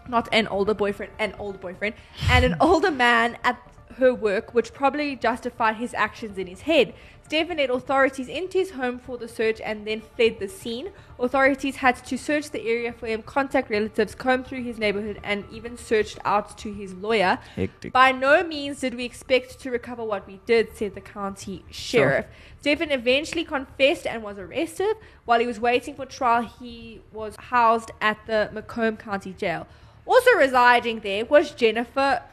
not 0.08 0.28
an 0.32 0.48
older 0.48 0.74
boyfriend, 0.74 1.12
an 1.18 1.34
old 1.40 1.60
boyfriend, 1.62 1.96
and 2.30 2.46
an 2.46 2.56
older 2.62 2.92
man 2.92 3.38
at 3.44 3.58
her 3.98 4.14
work, 4.14 4.54
which 4.54 4.74
probably 4.74 5.16
justified 5.16 5.76
his 5.78 5.94
actions 5.94 6.38
in 6.38 6.48
his 6.48 6.62
head. 6.62 6.94
Stefan 7.32 7.56
led 7.56 7.70
authorities 7.70 8.28
into 8.28 8.58
his 8.58 8.72
home 8.72 9.00
for 9.00 9.18
the 9.18 9.26
search 9.26 9.62
and 9.62 9.88
then 9.88 10.02
fled 10.02 10.38
the 10.40 10.50
scene. 10.50 10.92
Authorities 11.18 11.78
had 11.78 11.96
to 12.08 12.18
search 12.18 12.50
the 12.50 12.62
area 12.68 12.92
for 12.92 13.08
him, 13.08 13.22
contact 13.22 13.70
relatives, 13.70 14.14
comb 14.14 14.44
through 14.44 14.64
his 14.64 14.78
neighborhood, 14.78 15.18
and 15.24 15.46
even 15.50 15.78
searched 15.78 16.20
out 16.26 16.58
to 16.58 16.74
his 16.74 16.94
lawyer. 16.94 17.40
Hectic. 17.56 17.94
By 17.94 18.12
no 18.12 18.44
means 18.44 18.82
did 18.82 18.96
we 18.96 19.06
expect 19.06 19.62
to 19.62 19.72
recover 19.72 20.04
what 20.04 20.28
we 20.28 20.42
did, 20.46 20.76
said 20.76 20.94
the 20.94 21.00
county 21.00 21.64
sheriff. 21.72 22.26
Stephen 22.60 22.92
eventually 22.92 23.46
confessed 23.46 24.06
and 24.06 24.22
was 24.24 24.38
arrested. 24.38 24.98
While 25.24 25.40
he 25.40 25.48
was 25.48 25.58
waiting 25.58 25.96
for 25.96 26.06
trial, 26.06 26.42
he 26.60 27.00
was 27.14 27.38
housed 27.38 27.92
at 28.02 28.18
the 28.28 28.50
Macomb 28.52 28.98
County 28.98 29.32
Jail. 29.32 29.68
Also 30.06 30.32
residing 30.32 31.00
there 31.00 31.24
was 31.24 31.52
Jennifer 31.52 32.24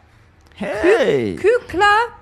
Hey. 0.57 1.37
Kukla. 1.39 2.15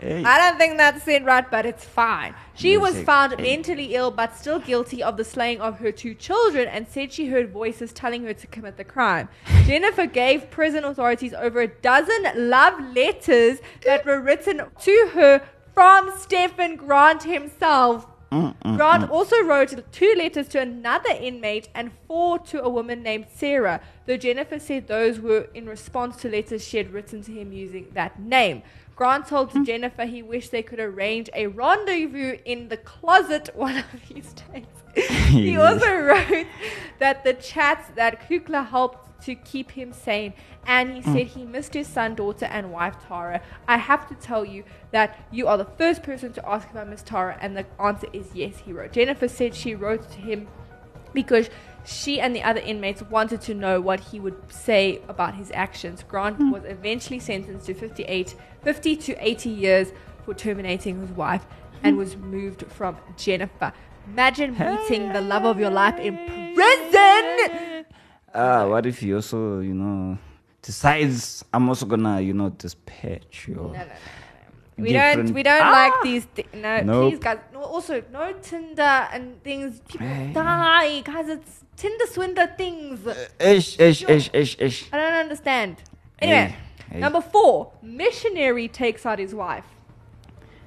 Hey. 0.00 0.24
I 0.24 0.38
don't 0.38 0.58
think 0.58 0.76
that's 0.76 1.06
it 1.06 1.24
right, 1.24 1.48
but 1.50 1.64
it's 1.64 1.84
fine. 1.84 2.34
She 2.54 2.72
Yes, 2.72 2.82
was 2.82 3.00
found 3.02 3.32
it- 3.34 3.40
mentally 3.40 3.94
ill 3.94 4.10
but 4.10 4.36
still 4.36 4.58
guilty 4.58 5.02
of 5.02 5.16
the 5.16 5.24
slaying 5.24 5.60
of 5.60 5.78
her 5.78 5.92
two 5.92 6.14
children 6.14 6.68
and 6.68 6.86
said 6.88 7.12
she 7.12 7.26
heard 7.28 7.50
voices 7.50 7.92
telling 7.92 8.24
her 8.24 8.34
to 8.34 8.46
commit 8.48 8.76
the 8.76 8.84
crime. 8.84 9.28
Jennifer 9.66 10.06
gave 10.06 10.50
prison 10.50 10.84
authorities 10.84 11.32
over 11.34 11.60
a 11.60 11.68
dozen 11.68 12.24
love 12.34 12.74
letters 12.94 13.58
that 13.84 14.04
were 14.04 14.20
written 14.20 14.62
to 14.80 15.10
her 15.14 15.42
from 15.74 16.12
Stephen 16.18 16.76
Grant 16.76 17.22
himself. 17.24 18.06
Mm, 18.32 18.54
mm, 18.64 18.76
Grant 18.76 19.04
mm. 19.04 19.10
also 19.10 19.40
wrote 19.44 19.92
two 19.92 20.12
letters 20.16 20.48
to 20.48 20.60
another 20.60 21.10
inmate 21.20 21.68
and 21.74 21.92
four 22.08 22.38
to 22.40 22.60
a 22.62 22.68
woman 22.68 23.02
named 23.02 23.26
Sarah, 23.32 23.80
though 24.06 24.16
Jennifer 24.16 24.58
said 24.58 24.88
those 24.88 25.20
were 25.20 25.48
in 25.54 25.66
response 25.66 26.16
to 26.16 26.28
letters 26.28 26.66
she 26.66 26.78
had 26.78 26.92
written 26.92 27.22
to 27.22 27.32
him 27.32 27.52
using 27.52 27.86
that 27.92 28.20
name. 28.20 28.62
Grant 28.96 29.26
told 29.26 29.50
hmm? 29.52 29.64
Jennifer 29.64 30.04
he 30.04 30.22
wished 30.22 30.50
they 30.50 30.62
could 30.62 30.80
arrange 30.80 31.28
a 31.34 31.46
rendezvous 31.48 32.38
in 32.44 32.68
the 32.68 32.76
closet 32.76 33.50
one 33.54 33.76
of 33.78 33.86
these 34.08 34.32
days. 34.32 34.66
he 35.28 35.56
also 35.56 35.92
wrote 35.92 36.46
that 37.00 37.24
the 37.24 37.34
chats 37.34 37.88
that 37.96 38.28
Kukla 38.28 38.68
helped 38.68 39.04
to 39.24 39.34
keep 39.34 39.72
him 39.72 39.92
sane, 39.92 40.34
and 40.66 40.94
he 40.94 41.00
hmm. 41.00 41.12
said 41.12 41.26
he 41.28 41.44
missed 41.44 41.74
his 41.74 41.88
son, 41.88 42.14
daughter, 42.14 42.44
and 42.46 42.70
wife 42.72 42.94
Tara. 43.08 43.40
I 43.66 43.78
have 43.78 44.06
to 44.08 44.14
tell 44.14 44.44
you 44.44 44.64
that 44.92 45.26
you 45.32 45.48
are 45.48 45.56
the 45.56 45.64
first 45.64 46.02
person 46.02 46.32
to 46.34 46.48
ask 46.48 46.68
if 46.70 46.76
I 46.76 46.84
miss 46.84 47.02
Tara, 47.02 47.36
and 47.40 47.56
the 47.56 47.66
answer 47.80 48.06
is 48.12 48.26
yes, 48.34 48.58
he 48.58 48.72
wrote. 48.72 48.92
Jennifer 48.92 49.28
said 49.28 49.54
she 49.54 49.74
wrote 49.74 50.08
to 50.12 50.18
him 50.18 50.46
because 51.14 51.48
she 51.84 52.20
and 52.20 52.34
the 52.34 52.42
other 52.42 52.60
inmates 52.60 53.02
wanted 53.02 53.40
to 53.42 53.54
know 53.54 53.80
what 53.80 54.00
he 54.00 54.18
would 54.20 54.36
say 54.50 55.00
about 55.08 55.34
his 55.34 55.50
actions. 55.52 56.02
Grant 56.02 56.38
was 56.52 56.64
eventually 56.64 57.18
sentenced 57.18 57.66
to 57.66 57.74
58, 57.74 58.34
50 58.62 58.96
to 58.96 59.26
80 59.26 59.50
years 59.50 59.92
for 60.24 60.34
terminating 60.34 61.00
his 61.00 61.10
wife 61.10 61.46
and 61.82 61.98
was 61.98 62.16
moved 62.16 62.64
from 62.68 62.96
Jennifer. 63.16 63.72
Imagine 64.08 64.52
meeting 64.58 65.12
the 65.12 65.20
love 65.20 65.44
of 65.44 65.58
your 65.58 65.70
life 65.70 65.98
in 65.98 66.16
prison. 66.54 67.86
Ah, 68.34 68.66
what 68.66 68.86
if 68.86 69.00
he 69.00 69.14
also, 69.14 69.60
you 69.60 69.74
know, 69.74 70.18
decides 70.62 71.44
I'm 71.52 71.68
also 71.68 71.86
gonna, 71.86 72.20
you 72.20 72.32
know, 72.32 72.50
dispatch 72.50 73.48
no, 73.48 73.64
no, 73.64 73.72
no. 73.72 73.84
We 74.76 74.92
don't. 74.92 75.30
We 75.32 75.42
don't 75.42 75.62
Ah! 75.62 75.70
like 75.70 75.92
these. 76.02 76.24
Thi- 76.34 76.46
no, 76.54 76.80
Nope. 76.80 77.10
please, 77.12 77.18
guys. 77.20 77.38
No, 77.52 77.62
also, 77.62 78.02
no 78.12 78.32
Tinder 78.42 78.82
and 79.12 79.42
things. 79.44 79.80
People 79.88 80.06
Hey. 80.06 80.32
die, 80.32 81.00
guys. 81.00 81.28
It's 81.28 81.64
Tinder 81.76 82.06
swindler 82.06 82.48
things. 82.56 83.00
Ish, 83.38 83.78
ish, 83.78 84.02
ish, 84.08 84.30
ish, 84.32 84.56
ish. 84.58 84.88
I 84.92 84.96
don't 84.96 85.12
understand. 85.12 85.76
Anyway, 86.20 86.56
hey. 86.90 86.98
number 86.98 87.20
four, 87.20 87.72
missionary 87.82 88.66
takes 88.68 89.06
out 89.06 89.18
his 89.18 89.34
wife. 89.34 89.66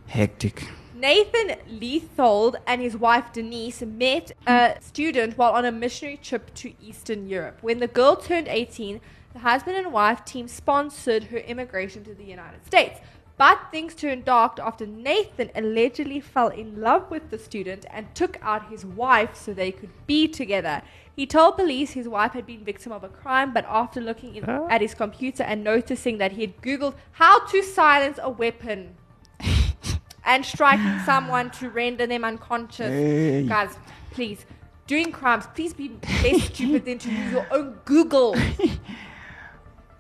Hectic. 0.08 0.64
Nathan 0.96 1.58
Leithold 1.70 2.56
and 2.66 2.82
his 2.82 2.98
wife 2.98 3.32
Denise 3.32 3.82
met 3.84 4.32
a 4.48 4.78
student 4.82 5.38
while 5.38 5.52
on 5.52 5.64
a 5.66 5.72
missionary 5.72 6.18
trip 6.18 6.54
to 6.56 6.74
Eastern 6.82 7.28
Europe. 7.30 7.60
When 7.62 7.80
the 7.80 7.88
girl 7.88 8.16
turned 8.16 8.48
18, 8.48 9.00
the 9.34 9.40
husband 9.40 9.78
and 9.78 9.92
wife 9.94 10.26
team 10.26 10.48
sponsored 10.48 11.26
her 11.26 11.38
immigration 11.38 12.04
to 12.06 12.16
the 12.16 12.24
United 12.24 12.66
States. 12.66 13.00
But 13.38 13.60
things 13.72 13.94
turned 13.94 14.26
dark 14.26 14.60
after 14.60 14.88
Nathan 14.88 15.52
allegedly 15.54 16.20
fell 16.20 16.48
in 16.48 16.82
love 16.82 17.12
with 17.12 17.30
the 17.30 17.38
student 17.38 17.86
and 17.92 18.14
took 18.16 18.40
out 18.42 18.70
his 18.70 18.84
wife 18.84 19.36
so 19.36 19.54
they 19.54 19.72
could 19.72 19.92
be 20.08 20.28
together. 20.28 20.82
He 21.16 21.28
told 21.28 21.56
police 21.56 21.92
his 21.92 22.08
wife 22.08 22.34
had 22.34 22.48
been 22.48 22.64
victim 22.64 22.92
of 22.92 23.04
a 23.04 23.10
crime, 23.10 23.54
but 23.54 23.64
after 23.68 24.02
looking 24.02 24.36
in, 24.36 24.44
at 24.44 24.82
his 24.82 24.96
computer 24.96 25.44
and 25.44 25.64
noticing 25.64 26.18
that 26.18 26.32
he 26.32 26.42
had 26.42 26.62
Googled 26.62 26.96
how 27.12 27.46
to 27.46 27.62
silence 27.62 28.18
a 28.22 28.30
weapon 28.30 28.96
and 30.26 30.44
striking 30.44 31.00
someone 31.06 31.52
to 31.52 31.70
render 31.70 32.08
them 32.08 32.24
unconscious. 32.24 32.90
Hey. 32.90 33.46
Guys, 33.48 33.78
please, 34.12 34.48
doing 34.88 35.12
crimes, 35.12 35.46
please 35.54 35.74
be 35.74 35.92
less 36.24 36.44
stupid 36.46 36.86
than 36.86 36.98
to 37.00 37.12
use 37.12 37.32
your 37.32 37.48
own 37.52 37.78
Google 37.86 38.36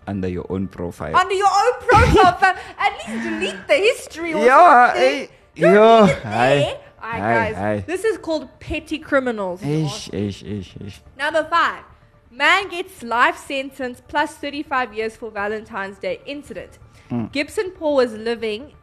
Under 0.08 0.28
your 0.28 0.46
own 0.50 0.68
profile. 0.68 1.16
under 1.16 1.34
your 1.36 1.48
own 1.64 1.74
profile. 1.88 2.56
At 2.78 2.94
least 2.94 3.24
delete 3.24 3.68
the 3.68 3.76
history 3.76 4.34
or 4.34 4.44
Yeah, 4.46 4.94
something. 4.94 5.30
yo, 5.56 6.06
it 6.06 6.18
hi. 6.24 6.54
Alright, 6.60 6.78
hi, 7.00 7.20
guys, 7.20 7.56
hi. 7.56 7.84
this 7.86 8.04
is 8.04 8.18
called 8.18 8.50
petty 8.60 8.98
criminals. 9.00 9.62
Ish, 9.64 10.10
ish, 10.14 10.44
ish, 10.44 10.76
ish. 10.86 11.02
Number 11.18 11.44
five, 11.44 11.84
man 12.32 12.70
gets 12.70 13.04
life 13.04 13.38
sentence 13.38 14.02
plus 14.08 14.34
35 14.36 14.94
years 14.94 15.16
for 15.16 15.30
Valentine's 15.30 16.00
Day 16.00 16.20
incident. 16.26 16.80
Hmm. 17.10 17.26
Gibson 17.28 17.72
Paul 17.72 17.96
was 17.98 18.14
living 18.14 18.74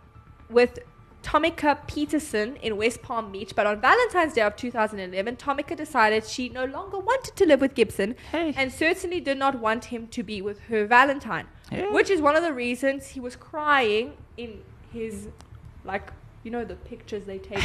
with 0.49 0.79
Tomika 1.25 1.87
Peterson 1.89 2.57
in 2.57 2.77
West 2.77 3.03
Palm 3.03 3.33
Beach, 3.33 3.55
but 3.57 3.67
on 3.67 3.81
Valentine's 3.81 4.35
Day 4.35 4.43
of 4.43 4.57
2011, 4.57 5.37
Tomika 5.37 5.75
decided 5.77 6.25
she 6.27 6.49
no 6.51 6.65
longer 6.67 6.99
wanted 6.99 7.35
to 7.37 7.47
live 7.47 7.61
with 7.63 7.75
Gibson 7.75 8.15
Hey. 8.31 8.53
and 8.57 8.71
certainly 8.73 9.21
did 9.21 9.39
not 9.39 9.59
want 9.59 9.87
him 9.87 10.07
to 10.09 10.23
be 10.23 10.43
with 10.43 10.61
her 10.69 10.87
Valentine, 10.87 11.47
Hey. 11.71 11.89
which 11.91 12.11
is 12.11 12.21
one 12.21 12.37
of 12.37 12.43
the 12.43 12.53
reasons 12.53 13.09
he 13.09 13.21
was 13.21 13.37
crying 13.37 14.13
in 14.37 14.61
his, 14.93 15.29
like, 15.85 16.13
you 16.43 16.51
know, 16.51 16.65
the 16.65 16.77
pictures 16.77 17.25
they 17.25 17.39
take. 17.39 17.65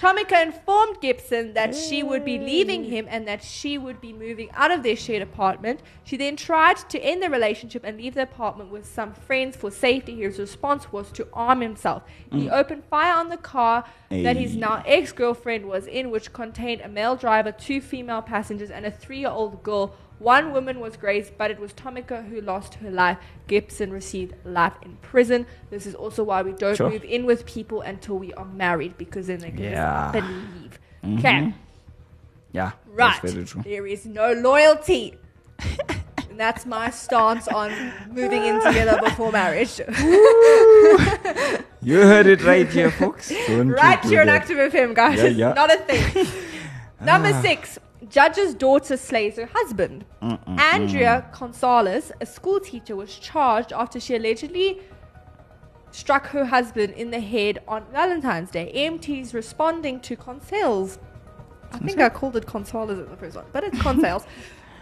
Tomika 0.00 0.42
informed 0.42 0.98
Gibson 1.02 1.52
that 1.52 1.74
she 1.74 2.02
would 2.02 2.24
be 2.24 2.38
leaving 2.38 2.84
mm. 2.84 2.88
him 2.88 3.06
and 3.10 3.28
that 3.28 3.44
she 3.44 3.76
would 3.76 4.00
be 4.00 4.14
moving 4.14 4.48
out 4.52 4.70
of 4.70 4.82
their 4.82 4.96
shared 4.96 5.20
apartment. 5.20 5.80
She 6.04 6.16
then 6.16 6.36
tried 6.36 6.78
to 6.88 6.98
end 7.00 7.22
the 7.22 7.28
relationship 7.28 7.84
and 7.84 7.98
leave 7.98 8.14
the 8.14 8.22
apartment 8.22 8.70
with 8.70 8.86
some 8.86 9.12
friends 9.12 9.56
for 9.56 9.70
safety. 9.70 10.16
His 10.22 10.38
response 10.38 10.90
was 10.90 11.12
to 11.12 11.28
arm 11.34 11.60
himself. 11.60 12.02
He 12.32 12.46
mm. 12.46 12.50
opened 12.50 12.84
fire 12.84 13.14
on 13.14 13.28
the 13.28 13.36
car 13.36 13.84
that 14.08 14.36
his 14.36 14.56
now 14.56 14.82
ex 14.86 15.12
girlfriend 15.12 15.66
was 15.66 15.86
in, 15.86 16.10
which 16.10 16.32
contained 16.32 16.80
a 16.80 16.88
male 16.88 17.14
driver, 17.14 17.52
two 17.52 17.82
female 17.82 18.22
passengers, 18.22 18.70
and 18.70 18.86
a 18.86 18.90
three 18.90 19.18
year 19.18 19.28
old 19.28 19.62
girl. 19.62 19.94
One 20.20 20.52
woman 20.52 20.80
was 20.80 20.96
grazed, 20.98 21.36
but 21.38 21.50
it 21.50 21.58
was 21.58 21.72
Tomika 21.72 22.28
who 22.28 22.40
lost 22.42 22.74
her 22.74 22.90
life. 22.90 23.16
Gibson 23.48 23.90
received 23.90 24.34
life 24.44 24.74
in 24.82 24.96
prison. 25.00 25.46
This 25.70 25.86
is 25.86 25.94
also 25.94 26.22
why 26.22 26.42
we 26.42 26.52
don't 26.52 26.76
Sure. 26.76 26.90
move 26.90 27.04
in 27.04 27.24
with 27.26 27.46
people 27.46 27.80
until 27.80 28.18
we 28.18 28.32
are 28.34 28.44
married, 28.44 28.96
because 28.98 29.26
then 29.28 29.38
they 29.38 29.50
can 29.50 29.62
Yeah. 29.72 30.12
just 30.12 30.16
and 30.24 30.62
leave. 30.62 30.78
Okay, 31.18 31.54
Yeah. 32.52 32.72
right. 32.92 33.18
That's 33.22 33.32
very 33.32 33.46
true. 33.46 33.62
There 33.64 33.86
is 33.86 34.04
no 34.04 34.32
loyalty. 34.34 35.16
and 36.30 36.38
that's 36.38 36.64
my 36.66 36.90
stance 36.90 37.48
on 37.48 37.72
moving 38.10 38.44
in 38.44 38.60
together 38.62 39.00
before 39.02 39.32
marriage. 39.32 39.80
You 41.82 42.02
heard 42.02 42.26
it 42.26 42.42
right 42.44 42.68
here, 42.68 42.90
folks. 42.90 43.32
Don't 43.46 43.70
right 43.70 44.04
here 44.04 44.20
on. 44.20 44.28
Active 44.28 44.58
FM, 44.72 44.94
guys. 44.94 45.18
Yeah, 45.18 45.28
yeah. 45.28 45.52
Not 45.54 45.72
a 45.72 45.78
thing. 45.78 46.26
Number 47.00 47.32
six. 47.40 47.78
Judge's 48.10 48.54
daughter 48.54 48.96
slays 48.96 49.36
her 49.36 49.48
husband. 49.52 50.04
Andrea 50.46 51.30
Gonzalez, 51.38 52.12
a 52.20 52.26
school 52.26 52.60
teacher, 52.60 52.96
was 52.96 53.14
charged 53.14 53.72
after 53.72 54.00
she 54.00 54.16
allegedly 54.16 54.80
struck 55.92 56.26
her 56.26 56.44
husband 56.44 56.92
in 56.94 57.10
the 57.10 57.20
head 57.20 57.60
on 57.68 57.84
Valentine's 57.92 58.50
Day. 58.50 58.72
EMTs 58.74 59.32
responding 59.32 60.00
to 60.00 60.16
Consales. 60.16 60.98
I 61.72 61.78
think 61.78 62.00
I 62.00 62.08
called 62.08 62.36
it 62.36 62.46
Gonzalez 62.46 62.98
in 62.98 63.08
the 63.08 63.16
first 63.16 63.36
one, 63.36 63.46
but 63.52 63.64
it's 63.64 63.78
Consales. 63.78 64.26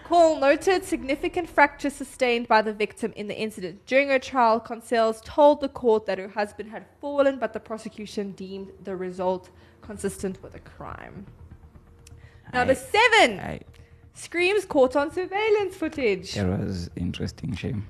Call 0.05 0.41
noted 0.41 0.85
significant 0.85 1.51
fracture 1.51 1.91
sustained 1.91 2.49
by 2.49 2.63
the 2.63 2.73
victim 2.73 3.13
in 3.15 3.29
the 3.29 3.39
incident. 3.39 3.85
During 3.85 4.09
her 4.09 4.19
trial, 4.19 4.59
Consales 4.59 5.23
told 5.23 5.61
the 5.61 5.69
court 5.69 6.07
that 6.07 6.17
her 6.17 6.29
husband 6.29 6.71
had 6.71 6.87
fallen, 6.99 7.39
but 7.39 7.53
the 7.53 7.61
prosecution 7.61 8.33
deemed 8.33 8.73
the 8.83 8.97
result 8.97 9.51
consistent 9.83 10.43
with 10.43 10.55
a 10.55 10.61
crime. 10.61 11.27
Number 12.53 12.73
Aye. 12.73 12.77
seven, 12.77 13.41
Aye. 13.41 13.61
screams 14.15 14.65
caught 14.65 14.97
on 14.97 15.13
surveillance 15.13 15.75
footage. 15.77 16.35
That 16.35 16.47
was 16.61 16.91
interesting, 16.97 17.55
shame. 17.55 17.87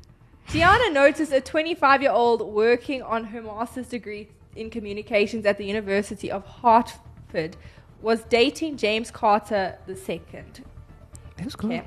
Tiana 0.49 0.93
Notice 0.93 1.31
a 1.33 1.41
25 1.41 2.03
year 2.03 2.11
old 2.11 2.41
working 2.43 3.03
on 3.03 3.25
her 3.25 3.43
master's 3.43 3.89
degree 3.89 4.29
in 4.57 4.71
communications 4.71 5.45
at 5.47 5.59
the 5.59 5.65
University 5.65 6.31
of 6.31 6.45
Hartford 6.47 7.57
was 8.01 8.23
dating 8.25 8.77
James 8.79 9.11
Carter 9.11 9.77
II. 9.89 10.21
That's 11.37 11.55
cool. 11.55 11.73
Okay. 11.73 11.85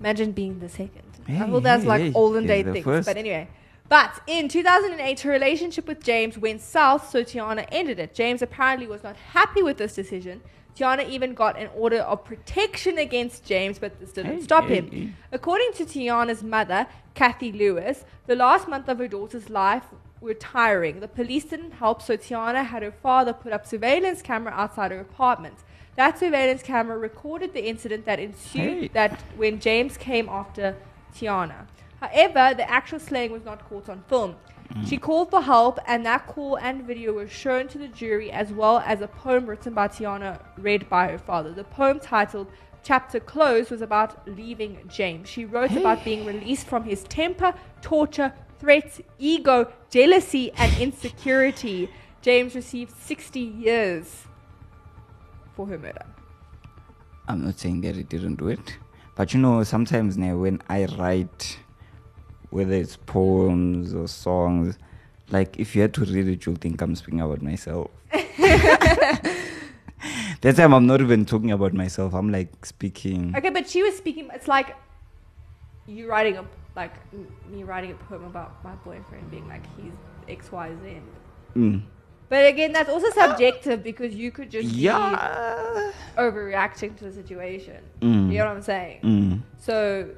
Imagine 0.00 0.32
being 0.32 0.58
the 0.58 0.68
second. 0.68 1.02
I 1.28 1.32
Hey, 1.32 1.50
thought 1.50 1.62
that's 1.62 1.82
hey, 1.82 1.88
like 1.88 2.00
hey, 2.02 2.12
olden 2.14 2.46
day 2.46 2.62
things. 2.62 2.84
first. 2.84 3.06
But 3.06 3.16
anyway. 3.16 3.48
But 3.88 4.20
in 4.26 4.48
2008, 4.48 5.20
her 5.20 5.30
relationship 5.30 5.86
with 5.86 6.02
James 6.02 6.38
went 6.38 6.62
south, 6.62 7.10
so 7.10 7.22
Tiana 7.22 7.66
ended 7.70 7.98
it. 7.98 8.14
James 8.14 8.40
apparently 8.40 8.86
was 8.86 9.02
not 9.04 9.16
happy 9.16 9.62
with 9.62 9.76
this 9.76 9.94
decision. 9.94 10.40
Tiana 10.76 11.08
even 11.08 11.34
got 11.34 11.58
an 11.58 11.68
order 11.76 11.98
of 11.98 12.24
protection 12.24 12.98
against 12.98 13.44
James, 13.44 13.78
but 13.78 14.00
this 14.00 14.12
didn't 14.12 14.36
Hey, 14.36 14.42
stop 14.42 14.64
hey, 14.64 14.76
him. 14.76 14.90
hey. 14.90 15.08
According 15.30 15.72
to 15.74 15.84
Tiana's 15.84 16.42
mother, 16.42 16.86
Kathy 17.14 17.52
Lewis, 17.52 18.04
the 18.26 18.34
last 18.36 18.68
month 18.68 18.88
of 18.88 18.98
her 18.98 19.08
daughter's 19.08 19.50
life 19.50 19.84
were 20.20 20.34
tiring. 20.34 21.00
The 21.00 21.08
police 21.08 21.44
didn't 21.44 21.72
help, 21.72 22.00
so 22.00 22.16
Tiana 22.16 22.64
had 22.64 22.82
her 22.82 22.92
father 22.92 23.32
put 23.32 23.52
up 23.52 23.66
surveillance 23.66 24.22
camera 24.22 24.52
outside 24.54 24.90
her 24.92 25.00
apartment. 25.00 25.56
That 25.96 26.18
surveillance 26.18 26.62
camera 26.62 26.96
recorded 26.96 27.52
the 27.52 27.66
incident 27.68 28.06
that 28.06 28.18
ensued 28.18 28.92
that 28.94 29.20
when 29.36 29.60
James 29.60 29.98
came 29.98 30.28
after 30.28 30.74
Tiana. 31.14 31.66
However, 32.00 32.54
the 32.56 32.68
actual 32.70 32.98
slaying 32.98 33.30
was 33.30 33.44
not 33.44 33.68
caught 33.68 33.88
on 33.90 34.02
film. 34.08 34.36
She 34.86 34.96
called 34.96 35.30
for 35.30 35.42
help, 35.42 35.78
and 35.86 36.04
that 36.06 36.26
call 36.26 36.56
and 36.56 36.84
video 36.84 37.12
were 37.12 37.28
shown 37.28 37.68
to 37.68 37.78
the 37.78 37.88
jury, 37.88 38.30
as 38.30 38.52
well 38.52 38.78
as 38.84 39.00
a 39.00 39.08
poem 39.08 39.46
written 39.46 39.74
by 39.74 39.88
Tiana 39.88 40.40
read 40.58 40.88
by 40.88 41.08
her 41.08 41.18
father. 41.18 41.52
The 41.52 41.64
poem 41.64 42.00
titled 42.00 42.48
Chapter 42.82 43.20
Closed 43.20 43.70
was 43.70 43.80
about 43.80 44.26
leaving 44.26 44.78
James. 44.88 45.28
She 45.28 45.44
wrote 45.44 45.72
about 45.72 46.04
being 46.04 46.24
released 46.24 46.66
from 46.66 46.84
his 46.84 47.04
temper, 47.04 47.54
torture, 47.80 48.32
threats, 48.58 49.00
ego, 49.18 49.72
jealousy, 49.90 50.50
and 50.52 50.76
insecurity. 50.80 51.88
James 52.22 52.54
received 52.54 52.92
60 52.96 53.40
years 53.40 54.24
for 55.54 55.66
her 55.66 55.78
murder. 55.78 56.06
I'm 57.28 57.44
not 57.44 57.58
saying 57.58 57.82
that 57.82 57.94
he 57.94 58.02
didn't 58.02 58.36
do 58.36 58.48
it, 58.48 58.78
but 59.14 59.32
you 59.32 59.40
know, 59.40 59.62
sometimes 59.62 60.18
now 60.18 60.36
when 60.36 60.60
I 60.68 60.86
write, 60.86 61.58
whether 62.52 62.74
it's 62.74 62.96
poems 62.96 63.94
or 63.94 64.06
songs, 64.06 64.78
like 65.30 65.58
if 65.58 65.74
you 65.74 65.82
had 65.82 65.94
to 65.94 66.04
read 66.04 66.28
it, 66.28 66.46
you'll 66.46 66.56
think 66.56 66.80
I'm 66.82 66.94
speaking 66.94 67.20
about 67.20 67.42
myself. 67.42 67.90
that 68.12 69.22
time 70.56 70.74
I'm 70.74 70.86
not 70.86 71.00
even 71.00 71.24
talking 71.24 71.50
about 71.50 71.72
myself. 71.72 72.14
I'm 72.14 72.30
like 72.30 72.66
speaking. 72.66 73.34
Okay, 73.36 73.50
but 73.50 73.68
she 73.68 73.82
was 73.82 73.96
speaking. 73.96 74.28
It's 74.34 74.48
like 74.48 74.76
you 75.86 76.08
writing 76.08 76.36
a 76.36 76.44
like 76.76 76.92
me 77.50 77.64
writing 77.64 77.92
a 77.92 77.94
poem 77.94 78.24
about 78.24 78.62
my 78.64 78.74
boyfriend 78.76 79.30
being 79.30 79.48
like 79.48 79.62
he's 79.76 79.92
X 80.28 80.52
Y 80.52 80.70
Z. 80.82 80.96
Mm. 81.56 81.82
But 82.28 82.46
again, 82.46 82.72
that's 82.72 82.88
also 82.88 83.10
subjective 83.10 83.82
because 83.82 84.14
you 84.14 84.30
could 84.30 84.50
just 84.50 84.68
Yeah. 84.68 85.92
be 86.16 86.22
overreacting 86.22 86.96
to 86.96 87.04
the 87.04 87.12
situation. 87.12 87.76
Mm. 88.00 88.32
You 88.32 88.38
know 88.38 88.46
what 88.46 88.56
I'm 88.56 88.62
saying? 88.62 89.00
Mm. 89.02 89.42
So, 89.58 90.08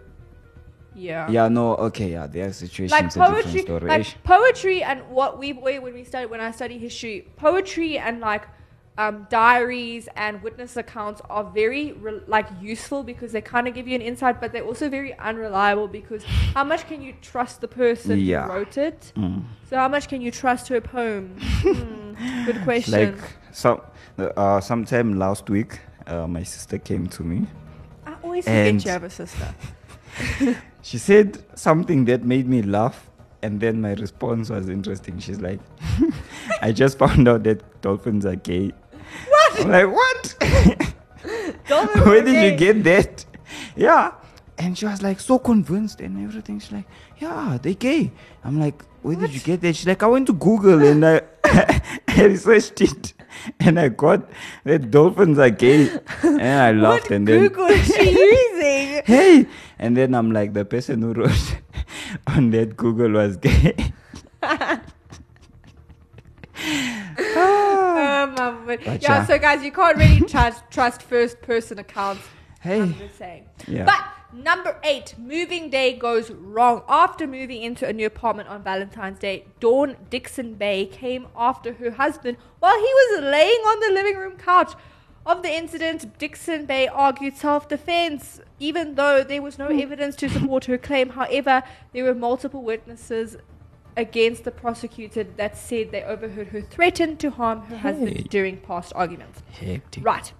yeah. 0.94 1.30
Yeah. 1.30 1.48
No. 1.48 1.74
Okay. 1.76 2.12
Yeah. 2.12 2.26
There 2.26 2.46
are 2.46 2.52
situations. 2.52 2.92
Like 2.92 3.04
a 3.06 3.08
different 3.08 3.66
poetry, 3.68 3.88
like 3.88 4.24
poetry, 4.24 4.82
and 4.82 5.02
what 5.08 5.38
we 5.38 5.52
when 5.52 5.82
we 5.94 6.04
study 6.04 6.26
when 6.26 6.40
I 6.40 6.50
study 6.50 6.78
history, 6.78 7.28
poetry 7.36 7.98
and 7.98 8.20
like 8.20 8.46
um, 8.96 9.26
diaries 9.28 10.08
and 10.14 10.40
witness 10.42 10.76
accounts 10.76 11.20
are 11.28 11.42
very 11.42 11.92
re- 11.92 12.20
like 12.28 12.46
useful 12.62 13.02
because 13.02 13.32
they 13.32 13.40
kind 13.40 13.66
of 13.66 13.74
give 13.74 13.88
you 13.88 13.94
an 13.96 14.02
insight, 14.02 14.40
but 14.40 14.52
they're 14.52 14.64
also 14.64 14.88
very 14.88 15.12
unreliable 15.18 15.88
because 15.88 16.22
how 16.54 16.62
much 16.62 16.86
can 16.86 17.02
you 17.02 17.12
trust 17.20 17.60
the 17.60 17.66
person 17.66 18.20
Yeah. 18.20 18.44
who 18.46 18.52
wrote 18.52 18.78
it? 18.78 19.12
Mm. 19.16 19.42
So 19.68 19.76
how 19.76 19.88
much 19.88 20.08
can 20.08 20.20
you 20.20 20.30
trust 20.30 20.68
her 20.68 20.80
poem? 20.80 21.36
Hmm, 21.40 22.44
good 22.46 22.62
question. 22.68 23.16
Like 23.16 23.18
some 23.50 23.80
uh, 24.18 24.60
sometime 24.60 25.18
last 25.18 25.50
week, 25.50 25.80
uh, 26.06 26.28
my 26.28 26.44
sister 26.44 26.78
came 26.78 27.08
to 27.08 27.24
me. 27.24 27.48
I 28.06 28.14
always 28.22 28.44
forget 28.44 28.66
and- 28.68 28.84
you 28.84 28.90
have 28.92 29.02
a 29.02 29.10
sister. 29.10 29.54
She 30.82 30.98
said 30.98 31.42
something 31.58 32.04
that 32.06 32.24
made 32.24 32.46
me 32.46 32.60
laugh, 32.60 33.08
and 33.42 33.58
then 33.58 33.80
my 33.80 33.94
response 33.94 34.50
was 34.50 34.68
interesting. 34.68 35.18
She's 35.18 35.40
like, 35.40 35.58
"I 36.60 36.72
just 36.72 36.98
found 36.98 37.26
out 37.26 37.44
that 37.44 37.80
dolphins 37.80 38.26
are 38.26 38.36
gay." 38.36 38.72
What? 39.28 39.60
I'm 39.60 39.70
like, 39.70 39.88
"What? 39.90 40.36
Dolphins 41.68 42.04
Where 42.04 42.22
did 42.22 42.32
gay. 42.34 42.50
you 42.52 42.56
get 42.58 42.84
that?" 42.84 43.24
Yeah, 43.76 44.12
and 44.58 44.76
she 44.76 44.84
was 44.84 45.00
like 45.02 45.20
so 45.20 45.38
convinced 45.38 46.02
and 46.02 46.22
everything. 46.22 46.60
She's 46.60 46.72
like, 46.72 46.84
"Yeah, 47.18 47.56
they're 47.62 47.72
gay." 47.72 48.12
I'm 48.44 48.60
like, 48.60 48.84
"Where 49.00 49.16
did 49.16 49.32
you 49.32 49.40
get 49.40 49.62
that?" 49.62 49.74
She's 49.76 49.86
like, 49.86 50.02
"I 50.02 50.06
went 50.06 50.26
to 50.26 50.34
Google 50.34 50.82
and 50.84 51.02
I, 51.06 51.22
I 51.44 52.24
researched 52.24 52.82
it." 52.82 53.14
And 53.58 53.80
I 53.80 53.88
got 53.88 54.28
that 54.64 54.90
dolphins 54.90 55.38
are 55.38 55.50
gay, 55.50 55.88
and 56.22 56.42
I 56.42 56.70
laughed. 56.72 57.04
What 57.04 57.10
and 57.10 57.26
then 57.26 57.48
Google 57.48 57.68
she 57.78 58.10
using? 58.10 59.02
hey 59.04 59.46
and 59.78 59.96
then 59.96 60.14
i'm 60.14 60.30
like 60.30 60.52
the 60.54 60.64
person 60.64 61.02
who 61.02 61.12
wrote 61.12 61.56
on 62.26 62.50
that 62.50 62.76
google 62.76 63.10
was 63.12 63.36
gay 63.36 63.74
Um, 67.36 68.34
but 68.66 68.66
But 68.66 68.80
yeah, 68.84 68.98
yeah. 69.00 69.26
so 69.26 69.38
guys, 69.38 69.62
you 69.64 69.72
can't 69.72 69.96
really 69.96 70.20
trust 70.20 70.62
trust 70.70 71.02
first 71.02 71.40
person 71.42 71.78
accounts. 71.78 72.22
hey 72.60 72.80
I'm 72.80 72.94
just 72.98 73.18
saying. 73.18 73.44
Yeah. 73.66 73.84
But 73.84 74.02
number 74.32 74.78
eight, 74.82 75.14
moving 75.18 75.70
day 75.70 75.96
goes 75.96 76.30
wrong. 76.30 76.82
After 76.88 77.26
moving 77.26 77.62
into 77.62 77.86
a 77.86 77.92
new 77.92 78.06
apartment 78.06 78.48
on 78.48 78.62
Valentine's 78.62 79.18
Day, 79.18 79.46
Dawn 79.60 79.96
Dixon 80.10 80.54
Bay 80.54 80.86
came 80.86 81.26
after 81.36 81.74
her 81.74 81.92
husband 81.92 82.36
while 82.60 82.76
he 82.76 82.92
was 83.00 83.22
laying 83.24 83.60
on 83.60 83.80
the 83.80 83.92
living 83.92 84.16
room 84.16 84.36
couch. 84.36 84.72
Of 85.26 85.42
the 85.42 85.48
incident, 85.54 86.18
Dixon 86.18 86.66
Bay 86.66 86.86
argued 86.86 87.36
self 87.36 87.66
defense, 87.68 88.40
even 88.60 88.94
though 88.94 89.24
there 89.24 89.40
was 89.40 89.58
no 89.58 89.68
evidence 89.68 90.16
to 90.16 90.28
support 90.28 90.66
her 90.66 90.76
claim. 90.76 91.10
However, 91.10 91.62
there 91.92 92.04
were 92.04 92.14
multiple 92.14 92.62
witnesses 92.62 93.36
against 93.96 94.44
the 94.44 94.50
prosecutor 94.50 95.24
that 95.24 95.56
said 95.56 95.92
they 95.92 96.02
overheard 96.02 96.48
her 96.48 96.60
threaten 96.60 97.16
to 97.18 97.30
harm 97.30 97.62
her 97.62 97.76
Hey. 97.76 97.82
husband 97.82 98.28
during 98.28 98.56
past 98.58 98.92
arguments. 98.94 99.42
hectic 99.58 100.04
Right. 100.04 100.32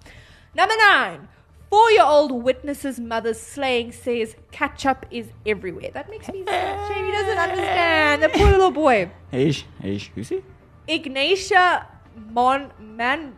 Number 0.54 0.74
nine. 0.76 1.28
Four 1.70 1.90
year 1.92 2.04
old 2.04 2.30
witness's 2.30 3.00
mother's 3.00 3.40
slaying 3.40 3.90
says 3.92 4.36
ketchup 4.52 5.06
is 5.10 5.28
everywhere. 5.46 5.90
That 5.94 6.08
makes 6.10 6.28
me 6.28 6.44
so 6.46 6.52
ashamed. 6.52 7.06
He 7.06 7.12
doesn't 7.12 7.38
understand. 7.38 8.22
The 8.22 8.28
poor 8.28 8.50
little 8.50 8.70
boy. 8.70 9.10
hey 9.30 9.50
hey 9.80 10.00
you 10.14 10.22
see 10.24 10.42
Ignatia 10.88 11.86
Mon 12.30 12.70
Man 12.78 13.34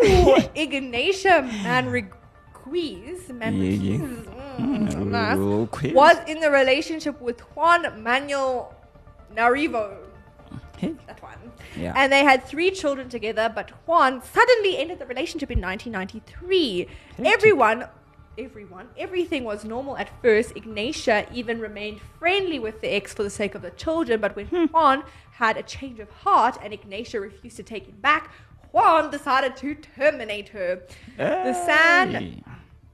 Manriquez 3.32 3.80
Yeah, 3.82 3.98
yeah. 3.98 4.06
mm, 4.58 5.06
nice, 5.06 5.36
was 5.94 6.16
in 6.26 6.42
a 6.44 6.50
relationship 6.50 7.20
with 7.20 7.40
Juan 7.56 8.02
Manuel 8.02 8.74
Narivo. 9.34 9.96
That 11.06 11.22
one. 11.22 11.52
Yeah. 11.76 11.92
And 11.94 12.10
they 12.10 12.24
had 12.24 12.44
three 12.44 12.70
children 12.70 13.08
together, 13.10 13.52
but 13.54 13.70
Juan 13.86 14.22
suddenly 14.22 14.78
ended 14.78 14.98
the 14.98 15.06
relationship 15.06 15.50
in 15.50 15.60
1993. 15.60 16.86
Everyone, 17.24 17.86
everyone, 18.38 18.88
everything 18.96 19.44
was 19.44 19.64
normal 19.64 19.96
at 19.98 20.08
first. 20.22 20.56
Ignatia 20.56 21.26
even 21.34 21.60
remained 21.60 22.00
friendly 22.18 22.58
with 22.58 22.80
the 22.80 22.88
ex 22.88 23.12
for 23.12 23.22
the 23.22 23.30
sake 23.30 23.54
of 23.54 23.60
the 23.62 23.70
children, 23.72 24.20
but 24.20 24.34
when 24.34 24.46
Juan 24.68 25.04
had 25.32 25.56
a 25.58 25.62
change 25.62 26.00
of 26.00 26.10
heart 26.10 26.56
and 26.62 26.72
Ignatia 26.72 27.20
refused 27.20 27.56
to 27.56 27.62
take 27.62 27.86
him 27.86 27.96
back, 28.00 28.32
Juan 28.72 29.10
decided 29.10 29.56
to 29.56 29.74
terminate 29.74 30.48
her. 30.50 30.82
The 31.16 31.54
San 31.54 32.10
Hey. 32.14 32.42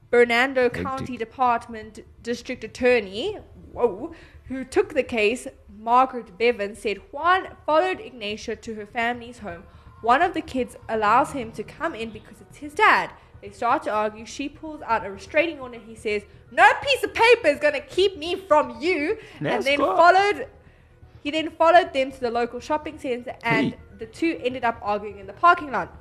Bernardo 0.09 0.69
County 0.69 1.17
Department 1.17 1.99
District 2.23 2.63
Attorney, 2.63 3.37
whoa, 3.73 4.13
who 4.45 4.63
took 4.63 4.93
the 4.93 5.03
case, 5.03 5.47
Margaret 5.77 6.37
Bevan, 6.37 6.75
said 6.75 6.97
Juan 7.11 7.49
followed 7.65 7.99
Ignatia 7.99 8.55
to 8.55 8.75
her 8.75 8.85
family's 8.85 9.39
home. 9.39 9.63
One 10.01 10.21
of 10.21 10.33
the 10.33 10.41
kids 10.41 10.75
allows 10.87 11.31
him 11.33 11.51
to 11.53 11.63
come 11.63 11.93
in 11.95 12.11
because 12.11 12.39
it's 12.41 12.57
his 12.57 12.73
dad. 12.73 13.11
They 13.41 13.51
start 13.51 13.83
to 13.83 13.91
argue. 13.91 14.25
She 14.25 14.49
pulls 14.49 14.81
out 14.81 15.05
a 15.05 15.11
restraining 15.11 15.59
order. 15.59 15.79
He 15.79 15.95
says, 15.95 16.23
No 16.51 16.65
piece 16.81 17.03
of 17.03 17.13
paper 17.13 17.47
is 17.49 17.59
going 17.59 17.73
to 17.73 17.81
keep 17.81 18.17
me 18.17 18.35
from 18.35 18.81
you. 18.81 19.17
Let's 19.41 19.55
and 19.55 19.63
then 19.65 19.77
go. 19.79 19.95
followed 19.95 20.47
he 21.23 21.31
then 21.31 21.49
followed 21.51 21.93
them 21.93 22.11
to 22.11 22.19
the 22.19 22.31
local 22.31 22.59
shopping 22.59 22.97
center 22.99 23.35
and 23.43 23.71
Hey. 23.73 23.79
the 23.99 24.05
two 24.05 24.39
ended 24.43 24.63
up 24.63 24.77
arguing 24.81 25.19
in 25.19 25.27
the 25.27 25.33
parking 25.33 25.71
lot. 25.71 25.95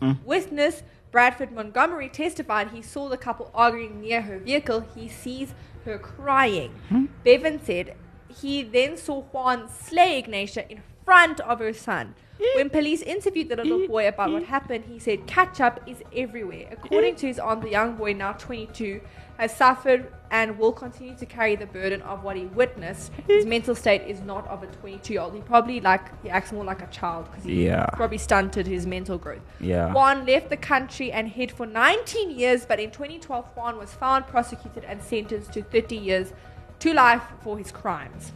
Mm. 0.00 0.18
Witness 0.24 0.82
Bradford 1.10 1.52
Montgomery 1.52 2.08
testified 2.08 2.70
he 2.70 2.82
saw 2.82 3.08
the 3.08 3.16
couple 3.16 3.50
arguing 3.54 4.00
near 4.00 4.22
her 4.22 4.38
vehicle. 4.38 4.84
He 4.94 5.08
sees 5.08 5.54
her 5.84 5.98
crying. 5.98 6.72
Hmm? 6.88 7.06
Bevan 7.24 7.60
said 7.64 7.94
he 8.28 8.62
then 8.62 8.96
saw 8.96 9.22
Juan 9.22 9.68
slay 9.68 10.18
Ignatia 10.18 10.64
in 10.70 10.82
front 11.04 11.40
of 11.40 11.58
her 11.60 11.72
son. 11.72 12.14
When 12.56 12.70
police 12.70 13.02
interviewed 13.02 13.48
the 13.48 13.56
little 13.56 13.86
boy 13.88 14.06
about 14.08 14.30
what 14.32 14.44
happened, 14.44 14.84
he 14.86 14.98
said 14.98 15.26
ketchup 15.26 15.80
is 15.86 16.02
everywhere. 16.14 16.68
According 16.70 17.16
to 17.16 17.26
his 17.26 17.38
aunt, 17.38 17.62
the 17.62 17.70
young 17.70 17.96
boy, 17.96 18.12
now 18.12 18.32
22, 18.32 19.00
has 19.38 19.54
suffered 19.56 20.12
and 20.30 20.58
will 20.58 20.72
continue 20.72 21.14
to 21.16 21.26
carry 21.26 21.54
the 21.56 21.66
burden 21.66 22.02
of 22.02 22.22
what 22.24 22.36
he 22.36 22.46
witnessed. 22.46 23.10
His 23.26 23.44
mental 23.54 23.74
state 23.74 24.02
is 24.02 24.20
not 24.20 24.46
of 24.48 24.62
a 24.62 24.66
22 24.66 25.12
year 25.12 25.22
old. 25.22 25.34
He 25.34 25.40
probably 25.40 25.80
like 25.80 26.02
he 26.22 26.30
acts 26.30 26.52
more 26.52 26.64
like 26.64 26.82
a 26.82 26.86
child 26.88 27.26
because 27.26 27.44
he 27.44 27.66
Yeah. 27.66 27.86
probably 27.94 28.18
stunted 28.18 28.66
his 28.66 28.86
mental 28.86 29.18
growth. 29.18 29.42
Yeah. 29.60 29.92
Juan 29.92 30.26
left 30.26 30.48
the 30.50 30.56
country 30.56 31.10
and 31.12 31.28
hid 31.28 31.50
for 31.52 31.66
19 31.66 32.30
years, 32.32 32.66
but 32.66 32.78
in 32.80 32.90
2012, 32.90 33.46
Juan 33.56 33.78
was 33.78 33.92
found, 33.94 34.26
prosecuted, 34.26 34.84
and 34.84 35.02
sentenced 35.02 35.52
to 35.54 35.62
30 35.62 35.96
years 35.96 36.32
to 36.80 36.92
life 36.92 37.22
for 37.42 37.58
his 37.58 37.70
crimes. 37.72 38.32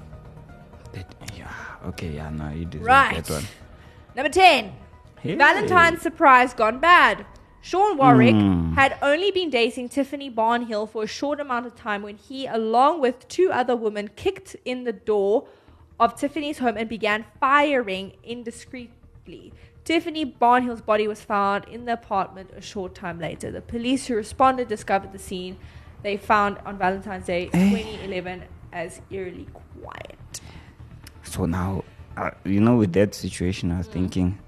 That- 0.92 1.14
yeah. 1.36 1.48
Okay, 1.86 2.10
yeah, 2.10 2.30
no, 2.30 2.50
you 2.50 2.64
deserve 2.64 2.86
Right. 2.86 3.24
that 3.24 3.32
one. 3.32 3.44
Number 4.16 4.28
10. 4.30 4.72
Hey. 5.20 5.34
Valentine's 5.36 6.02
surprise 6.02 6.52
gone 6.54 6.78
bad. 6.80 7.24
Sean 7.60 7.96
Warwick 7.96 8.34
Hmm. 8.34 8.72
had 8.74 8.96
only 9.00 9.30
been 9.30 9.48
dating 9.48 9.88
Tiffany 9.88 10.28
Barnhill 10.30 10.88
for 10.88 11.04
a 11.04 11.06
short 11.06 11.38
amount 11.38 11.64
of 11.66 11.76
time 11.76 12.02
when 12.02 12.16
he, 12.16 12.46
along 12.46 13.00
with 13.00 13.28
two 13.28 13.50
other 13.52 13.76
women, 13.76 14.10
kicked 14.16 14.56
in 14.64 14.82
the 14.82 14.92
door 14.92 15.46
of 16.00 16.16
Tiffany's 16.16 16.58
home 16.58 16.76
and 16.76 16.88
began 16.88 17.24
firing 17.38 18.12
indiscreetly. 18.28 19.52
Tiffany 19.84 20.26
Barnhill's 20.26 20.80
body 20.82 21.06
was 21.06 21.20
found 21.22 21.64
in 21.66 21.84
the 21.84 21.92
apartment 21.92 22.50
a 22.56 22.60
short 22.60 22.94
time 22.96 23.20
later. 23.20 23.50
The 23.52 23.60
police 23.60 24.06
who 24.08 24.16
responded 24.16 24.66
discovered 24.68 25.12
the 25.12 25.18
scene 25.18 25.56
they 26.02 26.16
found 26.16 26.58
on 26.66 26.76
Valentine's 26.78 27.26
Day 27.26 27.48
Eh. 27.52 27.70
2011 27.70 28.42
as 28.72 29.00
eerily 29.10 29.46
quiet. 29.80 30.40
So 31.22 31.46
now, 31.46 31.84
uh, 32.16 32.30
you 32.44 32.60
know, 32.60 32.76
with 32.76 32.92
that 32.94 33.14
situation. 33.14 33.70
I 33.72 33.78
was 33.78 33.86
thinking, 33.86 34.38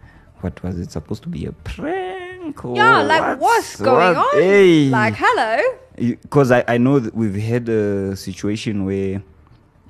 what 0.40 0.62
was 0.62 0.78
it 0.78 0.90
supposed 0.90 1.22
to 1.24 1.28
be 1.28 1.46
a 1.46 1.52
prank? 1.52 2.64
Or 2.64 2.76
Yeah, 2.76 3.02
like 3.02 3.40
what's, 3.40 3.76
going 3.80 4.16
what? 4.16 4.34
on? 4.34 4.40
Hey. 4.42 4.88
Like, 4.88 5.14
hello? 5.16 5.58
because 5.96 6.50
I, 6.50 6.64
I 6.66 6.76
know 6.76 6.98
that 6.98 7.14
we've 7.14 7.36
had 7.36 7.68
a 7.68 8.16
situation 8.16 8.84
where 8.84 9.22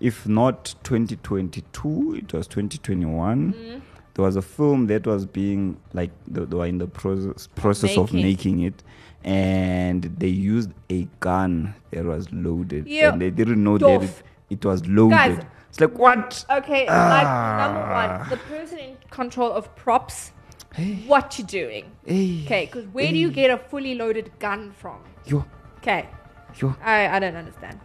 if 0.00 0.28
not 0.28 0.74
2022 0.84 2.16
it 2.18 2.32
was 2.34 2.46
2021 2.46 3.54
Mm. 3.54 3.80
there 4.12 4.22
was 4.24 4.37
a 4.37 4.42
film 4.42 4.87
that 4.88 5.06
was 5.06 5.24
being 5.24 5.78
like 5.94 6.10
they, 6.28 6.44
they 6.44 6.56
were 6.56 6.66
in 6.66 6.76
the 6.76 6.87
process 6.87 7.46
process 7.54 7.96
of 7.96 8.12
making. 8.12 8.22
making 8.58 8.60
it 8.64 8.82
and 9.24 10.02
they 10.18 10.28
used 10.28 10.70
a 10.90 11.08
gun 11.20 11.74
that 11.90 12.04
was 12.04 12.30
loaded 12.32 12.87
Yeah. 12.87 13.12
and 13.12 13.22
they 13.22 13.30
didn't 13.30 13.64
know 13.64 13.78
Doof. 13.78 14.00
that 14.00 14.02
it, 14.02 14.22
it 14.50 14.64
was 14.66 14.87
loaded 14.87 15.16
Guys. 15.16 15.38
It's 15.74 15.80
like 15.80 15.98
what 15.98 16.44
Okay, 16.48 16.87
like 16.87 17.26
ah. 17.26 17.56
number 17.58 17.82
one, 17.92 18.30
the 18.30 18.37
person 18.46 18.78
in 18.78 18.96
control 19.10 19.50
of 19.50 19.74
props, 19.74 20.30
hey 20.72 21.02
what 21.08 21.37
you 21.37 21.42
doing? 21.44 21.90
hey 22.06 22.44
Okay, 22.44 22.66
because 22.66 22.84
where 22.92 23.10
do 23.10 23.18
you 23.18 23.28
get 23.30 23.50
a 23.50 23.58
fully 23.58 23.96
loaded 23.96 24.30
gun 24.38 24.70
from? 24.70 25.02
yo 25.26 25.44
Okay, 25.78 26.08
yo 26.54 26.76
I, 26.80 27.08
I 27.08 27.18
don't 27.18 27.34
understand. 27.34 27.80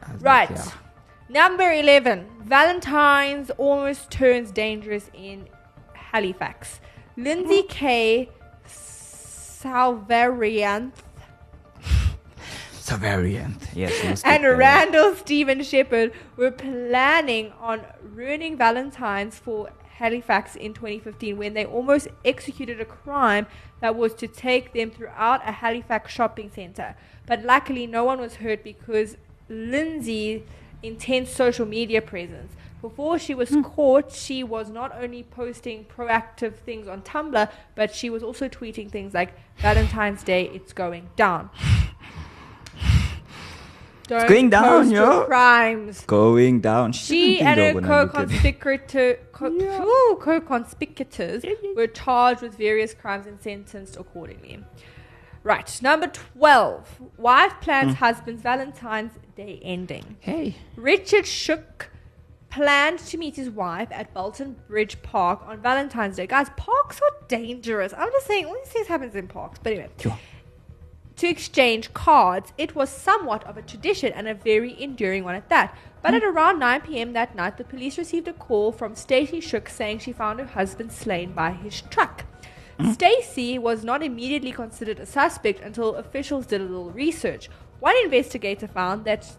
I 0.00 0.12
like, 0.12 0.22
Right. 0.22 0.50
yeah. 0.50 0.70
Number 1.28 1.72
11, 1.72 2.28
Valentine's 2.44 3.50
almost 3.58 4.12
turns 4.12 4.52
dangerous 4.52 5.10
in 5.12 5.48
Halifax. 5.94 6.78
Lindsay 7.16 7.62
hmm. 7.62 7.68
K. 7.68 8.28
Salvarian 8.66 10.92
it's 13.94 14.04
yes 14.04 14.22
and 14.24 14.44
of 14.44 14.52
the- 14.52 14.56
Randall 14.56 15.14
Stephen 15.14 15.62
Shepard 15.62 16.12
were 16.36 16.50
planning 16.50 17.52
on 17.60 17.82
ruining 18.02 18.56
Valentine's 18.58 19.38
for 19.38 19.70
Halifax 19.96 20.56
in 20.56 20.74
2015 20.74 21.36
when 21.36 21.54
they 21.54 21.64
almost 21.64 22.08
executed 22.24 22.80
a 22.80 22.84
crime 22.84 23.46
that 23.80 23.94
was 23.94 24.12
to 24.14 24.26
take 24.26 24.72
them 24.72 24.90
throughout 24.90 25.40
a 25.48 25.52
Halifax 25.52 26.12
shopping 26.12 26.50
center. 26.52 26.96
But 27.26 27.44
luckily, 27.44 27.86
no 27.86 28.04
one 28.04 28.20
was 28.20 28.36
hurt 28.36 28.64
because 28.64 29.16
Lindsay's 29.48 30.42
intense 30.82 31.30
social 31.30 31.64
media 31.64 32.02
presence. 32.02 32.52
Before 32.80 33.18
she 33.18 33.34
was 33.34 33.48
hmm. 33.48 33.62
caught, 33.62 34.12
she 34.12 34.44
was 34.44 34.68
not 34.68 34.92
only 35.00 35.22
posting 35.22 35.84
proactive 35.84 36.56
things 36.56 36.86
on 36.86 37.00
Tumblr, 37.02 37.50
but 37.74 37.94
she 37.94 38.10
was 38.10 38.22
also 38.22 38.48
tweeting 38.48 38.90
things 38.90 39.14
like 39.14 39.32
Valentine's 39.58 40.22
Day, 40.22 40.50
it's 40.52 40.72
going 40.72 41.08
down. 41.16 41.48
Don't 44.06 44.28
going 44.28 44.50
down, 44.50 44.90
yo. 44.90 45.24
crimes. 45.24 46.02
going 46.06 46.60
down 46.60 46.92
She 46.92 47.40
and 47.40 47.58
her 47.58 47.74
were 47.74 47.80
gonna 47.80 48.02
look 48.02 48.14
at- 48.14 48.28
co-conspicutor, 48.28 49.18
co- 49.32 49.46
ooh, 49.46 50.16
co-conspicutors 50.20 51.44
were 51.76 51.86
charged 51.86 52.42
with 52.42 52.56
various 52.56 52.92
crimes 52.94 53.26
and 53.26 53.40
sentenced 53.40 53.96
accordingly. 53.96 54.62
Right, 55.42 55.78
number 55.82 56.06
12. 56.06 57.00
Wife 57.18 57.54
plans 57.60 57.92
Hmm. 57.92 58.04
husband's 58.04 58.42
Valentine's 58.42 59.12
Day 59.36 59.60
ending. 59.62 60.16
hey 60.20 60.56
Richard 60.76 61.26
Shook 61.26 61.90
planned 62.50 63.00
to 63.00 63.18
meet 63.18 63.34
his 63.36 63.50
wife 63.50 63.88
at 63.90 64.14
Bolton 64.14 64.54
Bridge 64.68 65.02
Park 65.02 65.40
on 65.44 65.58
Valentine's 65.60 66.16
Day. 66.16 66.26
Guys, 66.28 66.48
parks 66.56 67.00
are 67.00 67.26
dangerous. 67.26 67.92
I'm 67.98 68.10
just 68.12 68.26
saying, 68.28 68.46
all 68.46 68.54
these 68.54 68.72
things 68.72 68.86
happens 68.86 69.16
in 69.16 69.26
parks. 69.26 69.58
But 69.60 69.72
anyway, 69.72 69.88
Sure. 69.98 70.16
To 71.16 71.28
exchange 71.28 71.92
cards. 71.94 72.52
It 72.58 72.74
was 72.74 72.90
somewhat 72.90 73.44
of 73.44 73.56
a 73.56 73.62
tradition 73.62 74.12
and 74.12 74.28
a 74.28 74.34
very 74.34 74.78
enduring 74.82 75.24
one 75.24 75.34
at 75.34 75.48
that. 75.48 75.74
But 76.02 76.14
at 76.14 76.22
around 76.22 76.58
9 76.58 76.82
p.m. 76.82 77.14
that 77.14 77.34
night, 77.34 77.56
the 77.56 77.64
police 77.64 77.96
received 77.96 78.28
a 78.28 78.34
call 78.34 78.72
from 78.72 78.94
Stacey 78.94 79.40
Shook 79.40 79.70
saying 79.70 80.00
she 80.00 80.12
found 80.12 80.38
her 80.38 80.46
husband 80.46 80.92
slain 80.92 81.32
by 81.32 81.52
his 81.52 81.80
truck. 81.82 82.24
Hmm? 82.78 82.92
Stacey 82.92 83.58
was 83.58 83.84
not 83.84 84.02
immediately 84.02 84.52
considered 84.52 84.98
a 84.98 85.06
suspect 85.06 85.60
until 85.60 85.94
officials 85.94 86.44
did 86.46 86.60
a 86.60 86.64
little 86.64 86.90
research. 86.90 87.48
One 87.80 87.96
investigator 88.04 88.66
found 88.66 89.06
that 89.06 89.34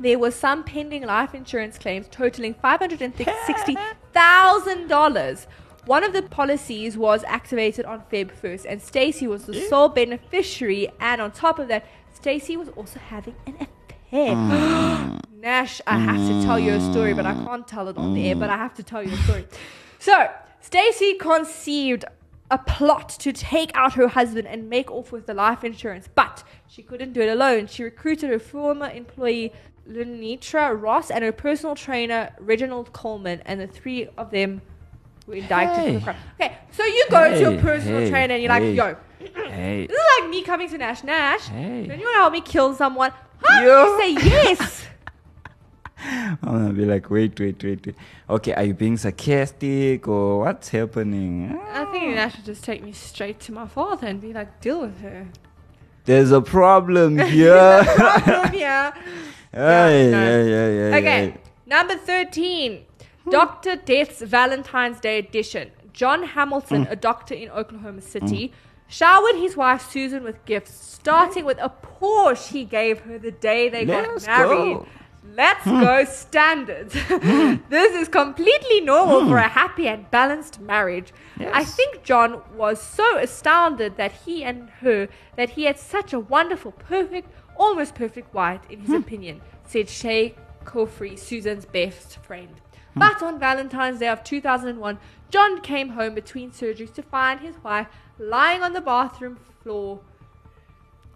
there 0.00 0.18
were 0.18 0.32
some 0.32 0.64
pending 0.64 1.04
life 1.04 1.34
insurance 1.34 1.78
claims 1.78 2.08
totaling 2.10 2.54
$560,000. 2.54 5.46
One 5.84 6.04
of 6.04 6.12
the 6.12 6.22
policies 6.22 6.96
was 6.96 7.24
activated 7.24 7.84
on 7.84 8.04
Feb 8.12 8.30
1st, 8.30 8.66
and 8.68 8.80
Stacey 8.80 9.26
was 9.26 9.46
the 9.46 9.60
sole 9.68 9.88
beneficiary. 9.88 10.88
And 11.00 11.20
on 11.20 11.32
top 11.32 11.58
of 11.58 11.66
that, 11.68 11.84
Stacey 12.14 12.56
was 12.56 12.68
also 12.70 13.00
having 13.00 13.34
an 13.46 13.66
affair. 14.12 14.36
Nash, 15.32 15.80
I 15.88 15.98
have 15.98 16.28
to 16.28 16.42
tell 16.44 16.58
you 16.58 16.74
a 16.74 16.80
story, 16.92 17.14
but 17.14 17.26
I 17.26 17.34
mm. 17.34 17.44
can't 17.44 17.66
tell 17.66 17.88
it 17.88 17.96
on 17.96 18.14
the 18.14 18.28
air, 18.28 18.36
but 18.36 18.48
I 18.48 18.54
mm. 18.54 18.58
have 18.58 18.74
to 18.74 18.84
tell 18.84 19.02
you 19.02 19.12
a 19.12 19.16
story. 19.22 19.44
So, 19.98 20.30
Stacey 20.60 21.14
conceived 21.14 22.04
a 22.48 22.58
plot 22.58 23.08
to 23.18 23.32
take 23.32 23.72
out 23.74 23.94
her 23.94 24.06
husband 24.06 24.46
and 24.46 24.70
make 24.70 24.88
off 24.88 25.10
with 25.10 25.26
the 25.26 25.34
life 25.34 25.64
insurance, 25.64 26.08
but 26.14 26.44
she 26.68 26.82
couldn't 26.82 27.12
do 27.12 27.22
it 27.22 27.28
alone. 27.28 27.66
She 27.66 27.82
recruited 27.82 28.30
her 28.30 28.38
former 28.38 28.88
employee, 28.88 29.52
Lenitra 29.88 30.80
Ross, 30.80 31.10
and 31.10 31.24
her 31.24 31.32
personal 31.32 31.74
trainer, 31.74 32.32
Reginald 32.38 32.92
Coleman, 32.92 33.42
and 33.46 33.60
the 33.60 33.66
three 33.66 34.08
of 34.16 34.30
them 34.30 34.62
were 35.26 35.34
indicted 35.34 35.76
for 35.76 35.82
Hey. 35.90 35.94
the 35.94 36.00
crime. 36.00 36.16
Okay, 36.40 36.58
so 36.72 36.84
you 36.84 37.04
go 37.10 37.30
to 37.30 37.38
your 37.40 37.60
personal 37.60 38.00
hey, 38.00 38.10
trainer 38.10 38.34
and 38.34 38.42
you're 38.42 38.52
like, 38.52 38.62
hey. 38.62 38.72
yo, 38.74 38.96
hey 39.48 39.86
this 39.86 39.96
is 39.96 40.04
like 40.20 40.30
me 40.30 40.42
coming 40.42 40.68
to 40.68 40.78
Nash. 40.78 41.04
Nash, 41.04 41.46
Hey. 41.46 41.86
don't 41.86 41.98
you 41.98 42.04
want 42.06 42.14
to 42.16 42.20
help 42.20 42.32
me 42.32 42.40
kill 42.40 42.74
someone? 42.74 43.12
How 43.44 43.62
Yo. 43.62 43.84
you 43.96 44.00
say 44.00 44.28
yes? 44.28 44.86
I'm 46.04 46.36
gonna 46.42 46.72
be 46.72 46.84
like, 46.84 47.10
wait, 47.10 47.38
wait, 47.38 47.62
wait, 47.62 47.86
wait. 47.86 47.94
Okay, 48.28 48.52
are 48.54 48.64
you 48.64 48.74
being 48.74 48.96
sarcastic 48.96 50.08
or 50.08 50.40
what's 50.40 50.68
happening? 50.70 51.56
I 51.70 51.84
think 51.86 52.04
ah. 52.04 52.14
Nash 52.16 52.34
should 52.36 52.44
just 52.44 52.64
take 52.64 52.82
me 52.82 52.90
straight 52.92 53.38
to 53.40 53.52
my 53.52 53.68
father 53.68 54.08
and 54.08 54.20
be 54.20 54.32
like, 54.32 54.60
deal 54.60 54.80
with 54.80 55.00
her. 55.00 55.28
There's 56.04 56.32
a 56.32 56.40
problem 56.40 57.18
here. 57.36 57.84
Problem 57.84 58.52
here. 58.52 58.92
Hey, 59.54 60.08
no. 60.10 60.18
yeah, 60.18 60.42
yeah, 60.42 60.68
yeah, 60.90 60.96
Okay, 60.96 61.26
yeah. 61.26 61.36
number 61.66 61.94
13. 61.94 62.86
Dr. 63.30 63.76
Death's 63.76 64.20
Valentine's 64.22 65.00
Day 65.00 65.18
edition. 65.18 65.70
John 65.92 66.22
Hamilton, 66.22 66.86
a 66.90 66.96
doctor 66.96 67.34
in 67.34 67.50
Oklahoma 67.50 68.00
City, 68.00 68.52
showered 68.88 69.36
his 69.36 69.56
wife 69.56 69.90
Susan 69.90 70.22
with 70.22 70.44
gifts, 70.44 70.72
starting 70.72 71.44
with 71.44 71.58
a 71.58 71.70
Porsche 71.70 72.48
he 72.48 72.64
gave 72.64 73.00
her 73.00 73.18
the 73.18 73.30
day 73.30 73.68
they 73.68 73.84
Let's 73.84 74.26
got 74.26 74.48
married. 74.48 74.74
go. 74.74 74.86
Let's 75.34 75.64
go 75.64 76.04
hmm. 76.04 76.10
standards. 76.10 76.94
Hmm. 76.96 77.56
this 77.68 77.94
is 77.94 78.08
completely 78.08 78.80
normal 78.80 79.26
for 79.28 79.38
a 79.38 79.48
hmm. 79.48 79.54
happy 79.54 79.88
and 79.88 80.10
balanced 80.10 80.60
marriage. 80.60 81.12
I 81.38 81.60
Yes. 81.60 81.76
think 81.76 82.02
John 82.02 82.42
was 82.56 82.82
so 82.82 83.16
astounded 83.16 83.96
that 83.96 84.12
he 84.24 84.42
and 84.44 84.68
her 84.80 85.08
that 85.36 85.50
he 85.50 85.64
had 85.64 85.78
such 85.78 86.12
a 86.12 86.18
wonderful, 86.18 86.72
perfect, 86.72 87.28
almost 87.56 87.94
perfect 87.94 88.34
wife 88.34 88.62
in 88.68 88.80
his 88.80 88.94
opinion, 88.94 89.40
said 89.64 89.88
Shay 89.88 90.34
Kofri, 90.64 91.18
Susan's 91.18 91.64
best 91.64 92.18
friend. 92.18 92.60
But 92.94 93.22
on 93.22 93.38
Valentine's 93.38 94.00
Day 94.00 94.08
of 94.08 94.22
2001, 94.22 94.98
John 95.30 95.60
came 95.60 95.90
home 95.90 96.14
between 96.14 96.50
surgeries 96.50 96.92
to 96.94 97.02
find 97.02 97.40
his 97.40 97.56
wife 97.64 97.86
lying 98.18 98.62
on 98.62 98.72
the 98.72 98.80
bathroom 98.80 99.38
floor 99.62 100.00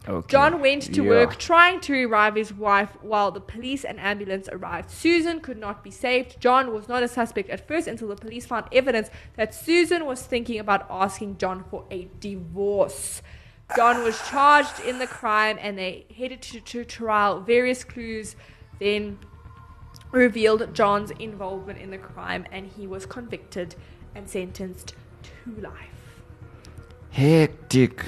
Okay. 0.09 0.27
John 0.29 0.61
went 0.61 0.83
to 0.95 1.03
Yeah. 1.03 1.09
work 1.11 1.37
trying 1.37 1.81
to 1.81 1.93
revive 1.93 2.37
his 2.37 2.53
wife 2.55 2.97
while 3.03 3.33
the 3.33 3.41
police 3.41 3.85
and 3.85 3.99
ambulance 3.99 4.49
arrived. 4.53 4.89
Susan 4.89 5.41
could 5.41 5.59
not 5.59 5.83
be 5.83 5.91
saved. 5.91 6.41
John 6.41 6.73
was 6.73 6.87
not 6.89 7.03
a 7.03 7.09
suspect 7.09 7.51
at 7.51 7.67
first 7.67 7.89
until 7.89 8.09
the 8.09 8.15
police 8.15 8.47
found 8.47 8.67
evidence 8.71 9.11
that 9.35 9.53
Susan 9.53 10.07
was 10.07 10.23
thinking 10.23 10.61
about 10.61 10.87
asking 10.89 11.39
John 11.39 11.65
for 11.71 11.85
a 11.91 12.09
divorce. 12.21 13.21
John 13.75 14.05
was 14.05 14.17
charged 14.29 14.79
in 14.79 15.01
the 15.01 15.09
crime 15.09 15.59
and 15.61 15.77
they 15.77 16.07
headed 16.17 16.41
to, 16.43 16.61
to 16.61 16.85
trial. 16.85 17.41
Various 17.41 17.83
clues 17.83 18.37
then 18.79 19.19
revealed 20.17 20.75
John's 20.75 21.11
involvement 21.13 21.79
in 21.79 21.91
the 21.91 21.99
crime 21.99 22.47
and 22.51 22.67
he 22.67 22.87
was 22.87 23.07
convicted 23.07 23.75
and 24.15 24.29
sentenced 24.29 24.95
to 25.23 25.61
life. 25.61 26.23
Hectic. 27.11 28.05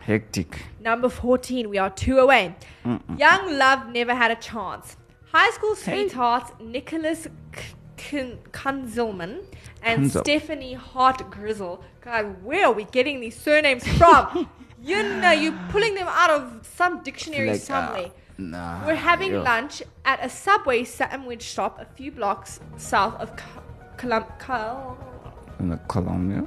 Hectic. 0.00 0.62
Number 0.80 1.08
14, 1.08 1.68
we 1.68 1.78
are 1.78 1.90
two 1.90 2.18
away. 2.18 2.54
Young 3.16 3.58
Love 3.58 3.88
never 3.90 4.14
had 4.14 4.30
a 4.30 4.36
chance. 4.36 4.96
High 5.32 5.50
school 5.50 5.76
sweethearts 5.76 6.52
Nicholas 6.60 7.28
K- 7.52 7.62
K- 7.96 8.38
Kunzelman 8.52 9.42
and 9.82 10.04
Kunzel. 10.10 10.20
Stephanie 10.22 10.74
Hart 10.74 11.30
Grizzle. 11.30 11.84
God, 12.00 12.42
where 12.42 12.66
are 12.66 12.72
we 12.72 12.84
getting 12.84 13.20
these 13.20 13.36
surnames 13.36 13.86
from? 13.86 14.48
you 14.82 15.02
know, 15.20 15.30
you're 15.30 15.58
pulling 15.70 15.94
them 15.94 16.08
out 16.08 16.30
of 16.30 16.66
some 16.76 17.02
dictionary 17.02 17.48
Like, 17.48 17.56
uh, 17.56 17.64
somewhere. 17.64 18.10
Nah. 18.40 18.86
We're 18.86 18.94
having 18.94 19.32
yeah. 19.32 19.40
lunch 19.42 19.82
at 20.04 20.24
a 20.24 20.28
Subway 20.28 20.84
sandwich 20.84 21.42
shop 21.42 21.78
a 21.80 21.84
few 21.84 22.10
blocks 22.10 22.60
south 22.76 23.14
of 23.20 23.36
Co- 23.36 23.62
Colum- 23.96 24.24
Col- 24.38 24.98
In 25.58 25.68
the 25.70 25.76
Columbia. 25.88 26.46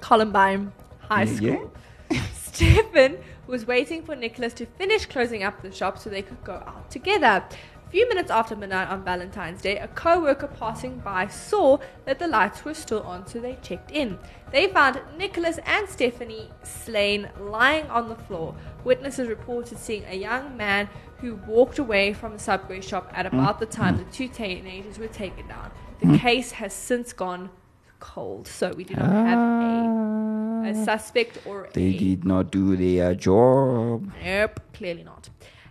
Columbine 0.00 0.72
High 1.00 1.22
Yeah. 1.24 1.36
School. 1.36 1.72
Stephen 2.34 3.18
was 3.46 3.66
waiting 3.66 4.02
for 4.02 4.16
Nicholas 4.16 4.52
to 4.54 4.66
finish 4.66 5.06
closing 5.06 5.42
up 5.44 5.62
the 5.62 5.70
shop 5.70 5.98
so 5.98 6.10
they 6.10 6.22
could 6.22 6.42
go 6.42 6.54
out 6.54 6.90
together. 6.90 7.44
A 7.86 7.90
few 7.90 8.08
minutes 8.08 8.32
after 8.32 8.56
midnight 8.56 8.88
on 8.88 9.04
Valentine's 9.04 9.62
Day, 9.62 9.78
a 9.78 9.86
co 9.88 10.20
worker 10.20 10.48
passing 10.48 10.98
by 10.98 11.28
saw 11.28 11.78
that 12.04 12.18
the 12.18 12.26
lights 12.26 12.64
were 12.64 12.74
still 12.74 13.02
on, 13.02 13.24
so 13.28 13.38
they 13.38 13.56
checked 13.62 13.92
in. 13.92 14.18
They 14.50 14.66
found 14.66 15.00
Nicholas 15.16 15.60
and 15.64 15.88
Stephanie 15.88 16.50
slain 16.64 17.28
lying 17.38 17.86
on 17.86 18.08
the 18.08 18.16
floor. 18.16 18.56
Witnesses 18.86 19.26
reported 19.26 19.78
seeing 19.78 20.04
a 20.04 20.14
young 20.14 20.56
man 20.56 20.88
who 21.18 21.34
walked 21.48 21.80
away 21.80 22.12
from 22.12 22.34
the 22.34 22.38
subway 22.38 22.80
shop 22.80 23.10
at 23.12 23.26
about 23.26 23.58
the 23.58 23.66
time 23.66 23.98
the 23.98 24.04
two 24.04 24.28
teenagers 24.28 24.96
were 24.96 25.08
taken 25.08 25.48
down. 25.48 25.72
The 25.98 26.06
mm. 26.06 26.18
case 26.20 26.52
has 26.52 26.72
since 26.72 27.12
gone 27.12 27.50
cold, 27.98 28.46
so 28.46 28.72
we 28.74 28.84
do 28.84 28.94
not 28.94 29.10
have 29.10 29.38
a, 29.38 30.68
a 30.68 30.70
ah. 30.70 30.84
suspect 30.84 31.44
or 31.46 31.64
a 31.64 31.72
They 31.72 31.88
a 31.88 31.98
did 31.98 32.24
not 32.24 32.52
do 32.52 32.76
their 32.76 33.16
job. 33.16 34.12
Nope, 34.24 34.60
clearly 34.72 35.02
not. 35.02 35.30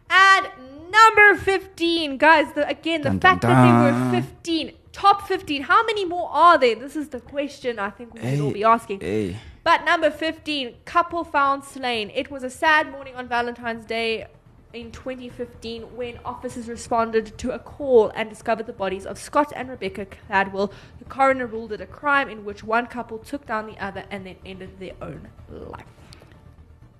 And 0.09 0.47
number 0.91 1.35
15, 1.37 2.17
guys, 2.17 2.51
the, 2.51 2.67
again, 2.67 3.01
the 3.01 3.11
Dun, 3.11 3.19
fact 3.21 3.43
dun, 3.43 3.51
that 3.51 4.11
they 4.11 4.17
were 4.17 4.21
15, 4.21 4.73
top 4.91 5.25
15, 5.25 5.61
how 5.61 5.85
many 5.85 6.03
more 6.03 6.29
are 6.31 6.57
there? 6.57 6.75
This 6.75 6.97
is 6.97 7.07
the 7.07 7.21
question 7.21 7.79
I 7.79 7.91
think 7.91 8.13
we 8.13 8.19
should 8.19 8.41
all 8.41 8.51
be 8.51 8.65
asking. 8.65 8.99
Hey. 8.99 9.37
But 9.65 9.83
number 9.83 10.11
15, 10.11 10.75
couple 10.85 11.23
found 11.23 11.63
slain. 11.63 12.11
It 12.13 12.29
was 12.29 12.43
a 12.43 12.51
sad 12.51 12.91
morning 12.91 13.15
on 13.15 13.27
Valentine's 13.27 13.83
Day 13.83 14.27
in 14.73 14.91
2015 14.91 15.95
when 15.95 16.19
officers 16.23 16.67
responded 16.67 17.35
to 17.39 17.49
a 17.49 17.57
call 17.57 18.09
and 18.09 18.29
discovered 18.29 18.67
the 18.67 18.73
bodies 18.73 19.07
of 19.07 19.17
Scott 19.17 19.51
and 19.55 19.67
Rebecca 19.67 20.05
Cladwell. 20.05 20.71
The 20.99 21.05
coroner 21.05 21.47
ruled 21.47 21.71
it 21.71 21.81
a 21.81 21.87
crime 21.87 22.29
in 22.29 22.45
which 22.45 22.63
one 22.63 22.85
couple 22.85 23.17
took 23.17 23.47
down 23.47 23.65
the 23.65 23.83
other 23.83 24.05
and 24.11 24.27
then 24.27 24.35
ended 24.45 24.77
their 24.77 24.93
own 25.01 25.29
life. 25.49 25.87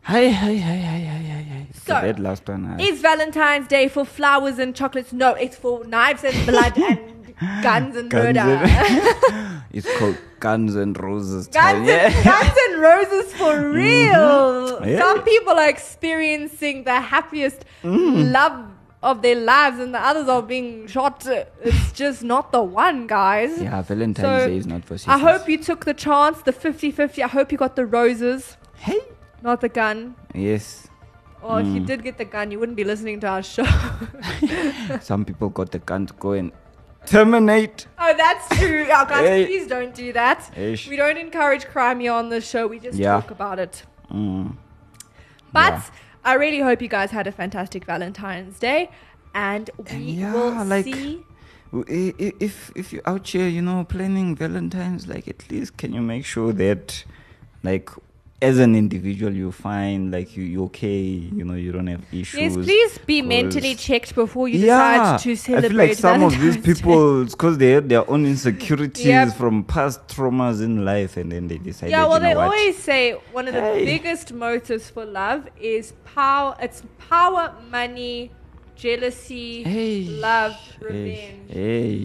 Hi, 0.06 0.30
hi, 0.30 0.56
hi, 0.58 0.78
hi, 0.78 1.00
hi, 1.12 1.24
hi, 1.34 1.46
hi. 1.52 1.68
So, 1.74 1.94
that 1.94 2.20
last 2.20 2.48
one. 2.48 2.65
I- 2.68 2.82
Is 2.89 3.02
Valentine's 3.02 3.68
Day 3.68 3.88
for 3.88 4.06
flowers 4.06 4.60
and 4.60 4.76
chocolates? 4.76 5.12
No, 5.13 5.32
it's 5.34 5.56
for 5.58 5.84
knives 5.86 6.24
and 6.24 6.46
blood 6.46 6.78
and 6.89 7.34
guns 7.63 7.96
and 7.98 8.10
Guns 8.12 8.24
murder. 8.26 8.39
and- 8.39 9.63
it's 9.74 9.89
called 9.98 10.18
Guns 10.39 10.76
and 10.76 11.00
Roses. 11.02 11.48
time, 11.48 11.86
Guns, 11.86 11.89
and, 11.89 12.24
guns 12.24 12.58
and 12.68 12.82
roses 12.82 13.34
for 13.34 13.70
real. 13.82 14.86
Yeah. 14.86 15.00
Some 15.00 15.24
people 15.24 15.54
are 15.54 15.70
experiencing 15.70 16.84
the 16.84 17.00
happiest 17.02 17.65
Mm. 17.84 18.32
love 18.32 18.70
of 19.02 19.22
their 19.24 19.36
lives, 19.36 19.80
and 19.80 19.94
the 19.94 20.00
others 20.02 20.28
are 20.28 20.41
being 20.41 20.86
shot. 20.88 21.26
It's 21.63 21.91
just 21.94 22.24
not 22.24 22.52
the 22.52 22.62
one, 22.63 23.06
guys. 23.08 23.60
Yeah, 23.62 23.82
Valentine's 23.84 24.41
So, 24.44 24.48
Day 24.48 24.58
is 24.58 24.65
not 24.68 24.84
for 24.86 24.98
I 25.08 25.18
hope 25.20 25.48
you 25.50 25.58
took 25.60 25.86
the 25.86 25.94
chance, 25.96 26.41
the 26.44 26.52
50 26.52 26.89
50. 26.91 27.22
I 27.24 27.28
hope 27.28 27.52
you 27.52 27.58
got 27.58 27.76
the 27.76 27.86
roses, 27.88 28.58
Hey. 28.78 29.00
Not 29.45 29.62
the 29.62 29.69
gun. 29.69 30.15
Yes. 30.34 30.88
Or 31.41 31.62
if 31.62 31.67
you 31.67 31.81
Mm. 31.81 31.86
did 31.86 32.03
get 32.03 32.17
the 32.17 32.25
gun, 32.25 32.49
you 32.51 32.60
wouldn't 32.60 32.75
be 32.75 32.84
listening 32.84 33.19
to 33.21 33.27
our 33.27 33.43
show. 33.43 33.65
Some 35.01 35.25
people 35.25 35.49
got 35.49 35.71
the 35.71 35.79
gun 35.79 36.08
to 36.08 36.13
go 36.15 36.31
and 36.34 36.51
terminate. 37.05 37.86
Oh, 37.99 38.13
that's 38.17 38.47
true. 38.60 38.84
Oh, 38.89 39.05
guys, 39.05 39.27
Hey. 39.27 39.45
please 39.45 39.67
don't 39.67 39.93
do 39.93 40.12
that. 40.13 40.49
Ish. 40.58 40.89
We 40.89 40.95
don't 40.95 41.17
encourage 41.17 41.65
crime 41.65 41.99
here 41.99 42.13
on 42.13 42.29
the 42.29 42.41
show. 42.41 42.65
We 42.67 42.79
just 42.79 42.97
Yeah. 42.97 43.12
talk 43.21 43.29
about 43.31 43.60
it. 43.60 43.84
Mm. 44.12 44.58
But 45.53 45.73
Yeah. 45.73 45.81
I 46.31 46.34
really 46.34 46.60
hope 46.62 46.81
you 46.81 46.88
guys 46.88 47.12
had 47.12 47.27
a 47.27 47.31
fantastic 47.31 47.86
Valentine's 47.86 48.58
Day. 48.60 48.89
And 49.36 49.69
we 49.91 49.97
yeah, 49.97 50.34
will 50.34 50.65
like- 50.65 50.86
see. 50.86 51.23
W- 51.71 51.86
i- 52.01 52.15
i- 52.25 52.34
If 52.39 52.71
if 52.75 52.91
you're 52.93 53.03
out 53.05 53.27
here, 53.27 53.47
you 53.47 53.62
know, 53.62 53.84
planning 53.84 54.36
Valentine's, 54.36 55.08
like 55.08 55.27
at 55.27 55.51
least 55.51 55.77
can 55.77 55.93
you 55.93 56.01
make 56.01 56.25
sure 56.25 56.53
that, 56.53 57.03
like, 57.63 57.89
as 58.41 58.60
an 58.60 58.76
individual, 58.76 59.34
you 59.34 59.52
find 59.52 60.12
like 60.12 60.36
you 60.36 60.43
you 60.43 60.63
okay, 60.65 61.00
you 61.00 61.43
know, 61.45 61.54
you 61.54 61.71
don't 61.71 61.88
have 61.88 62.02
issues. 62.12 62.39
Yes, 62.39 62.54
please 62.56 62.98
be 63.06 63.21
mentally 63.21 63.76
checked 63.76 64.13
before 64.13 64.48
you 64.50 64.60
yeah, 64.60 65.15
decide 65.15 65.19
to 65.21 65.36
celebrate 65.36 65.65
I 65.65 65.69
feel 65.69 65.78
like 65.78 65.98
some 65.98 66.24
of 66.24 66.39
these 66.39 66.58
people, 66.58 67.26
because 67.26 67.58
they 67.58 67.71
had 67.71 67.88
their 67.88 68.10
own 68.10 68.26
insecurities 68.26 69.06
Yep. 69.06 69.34
from 69.36 69.63
past 69.63 70.06
traumas 70.10 70.62
in 70.62 70.84
life, 70.84 71.15
and 71.17 71.32
then 71.32 71.48
they 71.48 71.58
decide 71.58 71.91
Yeah, 71.91 72.06
well, 72.08 72.19
they 72.19 72.36
what? 72.36 72.45
always 72.45 72.78
say 72.78 73.13
one 73.32 73.48
of 73.48 73.54
the 73.54 73.62
Hey. 73.62 73.86
biggest 73.86 74.34
motives 74.34 74.89
for 74.89 75.06
love 75.06 75.48
is 75.60 75.93
power. 76.04 76.56
It's 76.62 76.84
power, 77.10 77.54
money, 77.71 78.32
jealousy, 78.75 79.63
Hey, 79.63 80.05
love, 80.05 80.55
hey, 80.79 80.85
revenge. 80.85 81.49
Hey, 81.51 81.97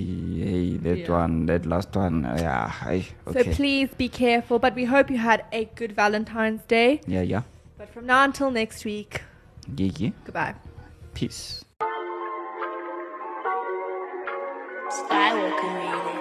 hey, 0.45 0.77
that 0.79 0.99
Yeah. 0.99 1.11
one, 1.21 1.47
that 1.47 1.67
last 1.67 1.95
one, 1.97 2.25
uh, 2.25 2.37
yeah, 2.39 2.69
hey, 2.69 3.07
So 3.33 3.45
please 3.45 3.91
be 3.97 4.09
careful. 4.09 4.59
But 4.59 4.75
we 4.75 4.85
hope 4.85 5.11
you 5.11 5.19
had 5.19 5.45
a 5.53 5.65
good 5.75 5.93
Valentine's 5.93 6.63
Day. 6.65 7.01
yeah, 7.07 7.23
yeah, 7.23 7.43
But 7.79 7.89
from 7.93 8.07
now 8.07 8.25
until 8.25 8.51
next 8.51 8.85
week, 8.85 9.23
yeah, 9.77 9.91
yeah, 9.97 10.11
goodbye. 10.25 10.55
peace. 11.15 11.65
Skywalker 14.91 15.73
made. 15.75 16.21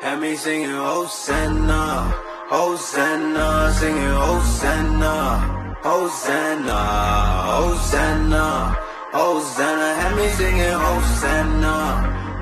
Had 0.00 0.20
me 0.20 0.36
singing 0.36 0.68
Hosanna, 0.70 2.14
Hosanna, 2.46 3.72
singing 3.72 4.16
Hosanna, 4.20 5.78
Hosanna, 5.80 6.80
Hosanna, 7.56 8.76
Hosanna. 9.12 9.94
Had 9.96 10.14
me 10.14 10.28
singing 10.28 10.76
Hosanna, 10.76 11.74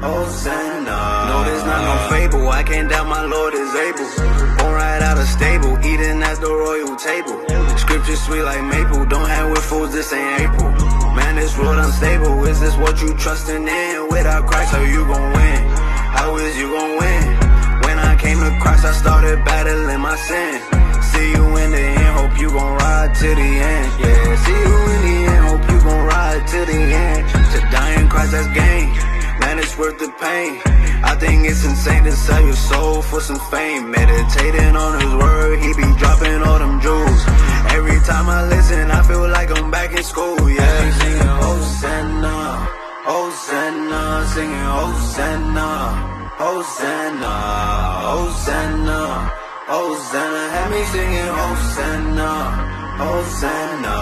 Hosanna. 0.03 0.99
No, 1.31 1.45
this 1.45 1.65
not 1.65 1.83
no 1.87 1.95
fable. 2.11 2.49
I 2.49 2.65
can't 2.65 2.91
doubt 2.91 3.07
my 3.07 3.25
Lord 3.25 3.55
is 3.55 3.73
able. 3.77 4.11
Born 4.59 4.75
right 4.75 5.03
out 5.03 5.19
of 5.19 5.29
stable, 5.29 5.79
eating 5.87 6.21
at 6.21 6.41
the 6.41 6.51
royal 6.51 6.97
table. 6.97 7.39
Scripture 7.79 8.17
sweet 8.17 8.43
like 8.43 8.65
maple. 8.65 9.07
Don't 9.07 9.29
hang 9.29 9.51
with 9.51 9.63
fools. 9.63 9.93
This 9.93 10.13
ain't 10.13 10.41
April. 10.41 10.71
Man, 11.15 11.37
this 11.37 11.57
world 11.57 11.79
unstable. 11.79 12.45
Is 12.47 12.59
this 12.59 12.77
what 12.77 13.01
you 13.01 13.15
trusting 13.15 13.69
in? 13.69 14.09
Without 14.11 14.47
Christ, 14.49 14.73
how 14.73 14.83
you 14.83 15.07
gon' 15.07 15.33
win? 15.33 15.59
How 16.11 16.37
is 16.39 16.59
you 16.59 16.73
gon' 16.73 16.99
win? 16.99 17.42
To 18.43 18.51
Christ, 18.59 18.85
I 18.85 18.93
started 18.93 19.45
battling 19.45 20.01
my 20.01 20.17
sin. 20.17 20.59
See 21.15 21.31
you 21.31 21.45
in 21.63 21.71
the 21.71 21.87
end, 22.03 22.13
hope 22.19 22.35
you 22.41 22.51
gon' 22.51 22.75
ride 22.75 23.15
to 23.15 23.29
the 23.41 23.51
end. 23.71 23.89
Yeah, 24.03 24.35
see 24.45 24.61
you 24.67 24.79
in 24.95 25.01
the 25.07 25.17
end, 25.31 25.45
hope 25.47 25.65
you 25.71 25.79
gon' 25.79 26.05
ride 26.11 26.45
to 26.53 26.61
the 26.73 26.81
end. 27.07 27.23
To 27.53 27.59
die 27.71 27.93
in 28.01 28.09
Christ, 28.09 28.33
that's 28.33 28.51
gain. 28.51 28.87
Man, 29.39 29.61
it's 29.61 29.79
worth 29.79 29.97
the 30.01 30.11
pain. 30.19 30.59
I 31.05 31.15
think 31.23 31.47
it's 31.47 31.65
insane 31.65 32.03
to 32.03 32.11
sell 32.11 32.43
your 32.43 32.61
soul 32.71 33.03
for 33.03 33.21
some 33.21 33.39
fame. 33.53 33.93
Meditating 33.93 34.75
on 34.75 34.93
his 34.99 35.15
word, 35.23 35.61
he 35.63 35.71
be 35.75 35.87
dropping 36.03 36.43
all 36.43 36.59
them 36.59 36.81
jewels. 36.81 37.23
Every 37.79 38.01
time 38.11 38.27
I 38.29 38.49
listen, 38.49 38.91
I 38.91 39.03
feel 39.07 39.29
like 39.29 39.57
I'm 39.57 39.71
back 39.71 39.93
in 39.97 40.03
school. 40.03 40.51
Yeah, 40.51 40.91
singing 40.99 41.35
Hosanna, 41.47 42.37
Hosanna, 43.07 44.27
singing 44.35 44.67
Hosanna. 44.79 46.22
Hosanna, 46.43 47.35
Hosanna, 48.11 49.01
Hosanna, 49.71 50.43
had 50.51 50.69
me 50.75 50.83
singing 50.91 51.31
Hosanna, 51.39 52.31
Hosanna. 52.99 53.97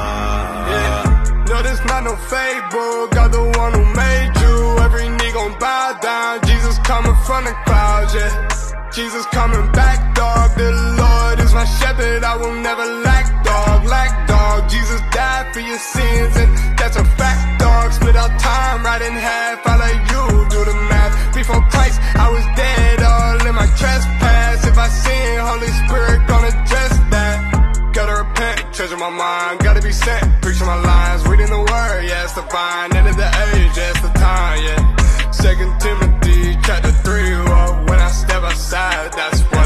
Yeah, 0.72 1.44
no, 1.50 1.56
this 1.60 1.84
not 1.84 2.02
no 2.08 2.16
fable. 2.32 3.12
God, 3.12 3.30
the 3.36 3.44
one 3.60 3.72
who 3.76 3.84
made 3.92 4.32
you. 4.40 4.56
Every 4.86 5.08
knee 5.10 5.32
gon' 5.36 5.52
bow 5.58 5.98
down. 6.00 6.40
Jesus 6.48 6.78
coming 6.78 7.14
from 7.28 7.44
the 7.44 7.52
crowd, 7.68 8.08
yeah. 8.14 8.32
Jesus 8.90 9.26
coming 9.36 9.70
back, 9.72 9.98
dog. 10.16 10.56
The 10.56 10.70
Lord 10.96 11.40
is 11.44 11.52
my 11.52 11.66
shepherd, 11.66 12.24
I 12.24 12.36
will 12.40 12.56
never 12.56 12.86
lack, 13.04 13.44
dog. 13.44 13.84
Lack, 13.84 14.26
dog. 14.26 14.66
Jesus 14.70 15.00
died 15.12 15.52
for 15.52 15.60
your 15.60 15.78
sins, 15.78 16.34
and 16.40 16.78
that's 16.78 16.96
a 16.96 17.04
fact, 17.20 17.60
dog. 17.60 17.92
Split 17.92 18.16
our 18.16 18.32
time 18.38 18.82
right 18.82 19.02
in 19.02 19.12
half, 19.12 19.60
I 19.66 19.76
let 19.76 19.96
you 20.08 20.48
do 20.48 20.64
the. 20.64 20.89
Before 21.40 21.64
Christ, 21.72 21.98
I 22.20 22.28
was 22.28 22.44
dead, 22.54 23.00
all 23.00 23.46
in 23.48 23.54
my 23.54 23.64
trespass. 23.80 24.66
If 24.66 24.76
I 24.76 24.88
sin, 24.88 25.38
Holy 25.40 25.72
Spirit 25.80 26.28
gonna 26.28 26.52
dress 26.68 26.92
that. 27.08 27.36
Gotta 27.94 28.14
repent, 28.24 28.74
treasure 28.74 28.98
my 28.98 29.08
mind, 29.08 29.60
gotta 29.60 29.80
be 29.80 29.90
sent. 29.90 30.42
Preaching 30.42 30.66
my 30.66 30.76
lines, 30.76 31.26
reading 31.26 31.48
the 31.48 31.62
word, 31.64 32.00
yeah, 32.04 32.24
it's 32.24 32.34
the 32.34 32.42
vine. 32.42 32.94
End 32.94 33.08
of 33.08 33.16
the 33.16 33.24
age, 33.24 33.72
yeah, 33.74 33.88
it's 33.88 34.02
the 34.02 34.12
time, 34.20 34.58
yeah. 34.68 35.30
Second 35.30 35.80
Timothy, 35.80 36.58
chapter 36.62 36.92
3, 36.92 37.32
well, 37.48 37.72
when 37.88 37.98
I 37.98 38.10
step 38.10 38.42
outside, 38.42 39.10
that's 39.14 39.40
what 39.40 39.59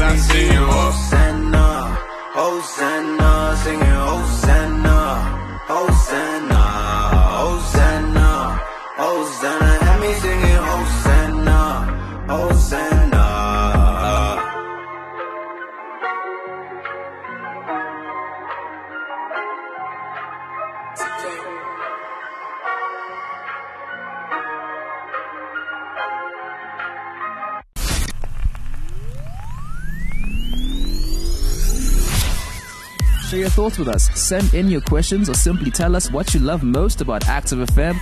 thoughts 33.55 33.79
with 33.79 33.87
us. 33.87 34.09
Send 34.19 34.53
in 34.53 34.67
your 34.67 34.81
questions 34.81 35.29
or 35.29 35.33
simply 35.33 35.71
tell 35.71 35.95
us 35.95 36.11
what 36.11 36.33
you 36.33 36.41
love 36.41 36.61
most 36.61 36.99
about 36.99 37.27
Active 37.29 37.59
FM. 37.69 37.95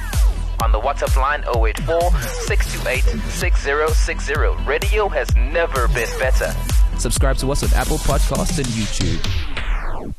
on 0.63 0.71
the 0.71 0.79
WhatsApp 0.79 1.15
line 1.17 1.41
084 1.41 2.01
628 2.47 3.03
6060. 3.29 4.33
Radio 4.65 5.07
has 5.07 5.33
never 5.35 5.87
been 5.89 6.09
better. 6.19 6.51
Subscribe 6.97 7.37
to 7.37 7.51
us 7.51 7.63
on 7.63 7.69
Apple 7.79 7.97
Podcasts 7.97 8.57
and 8.57 8.67
YouTube. 8.67 10.13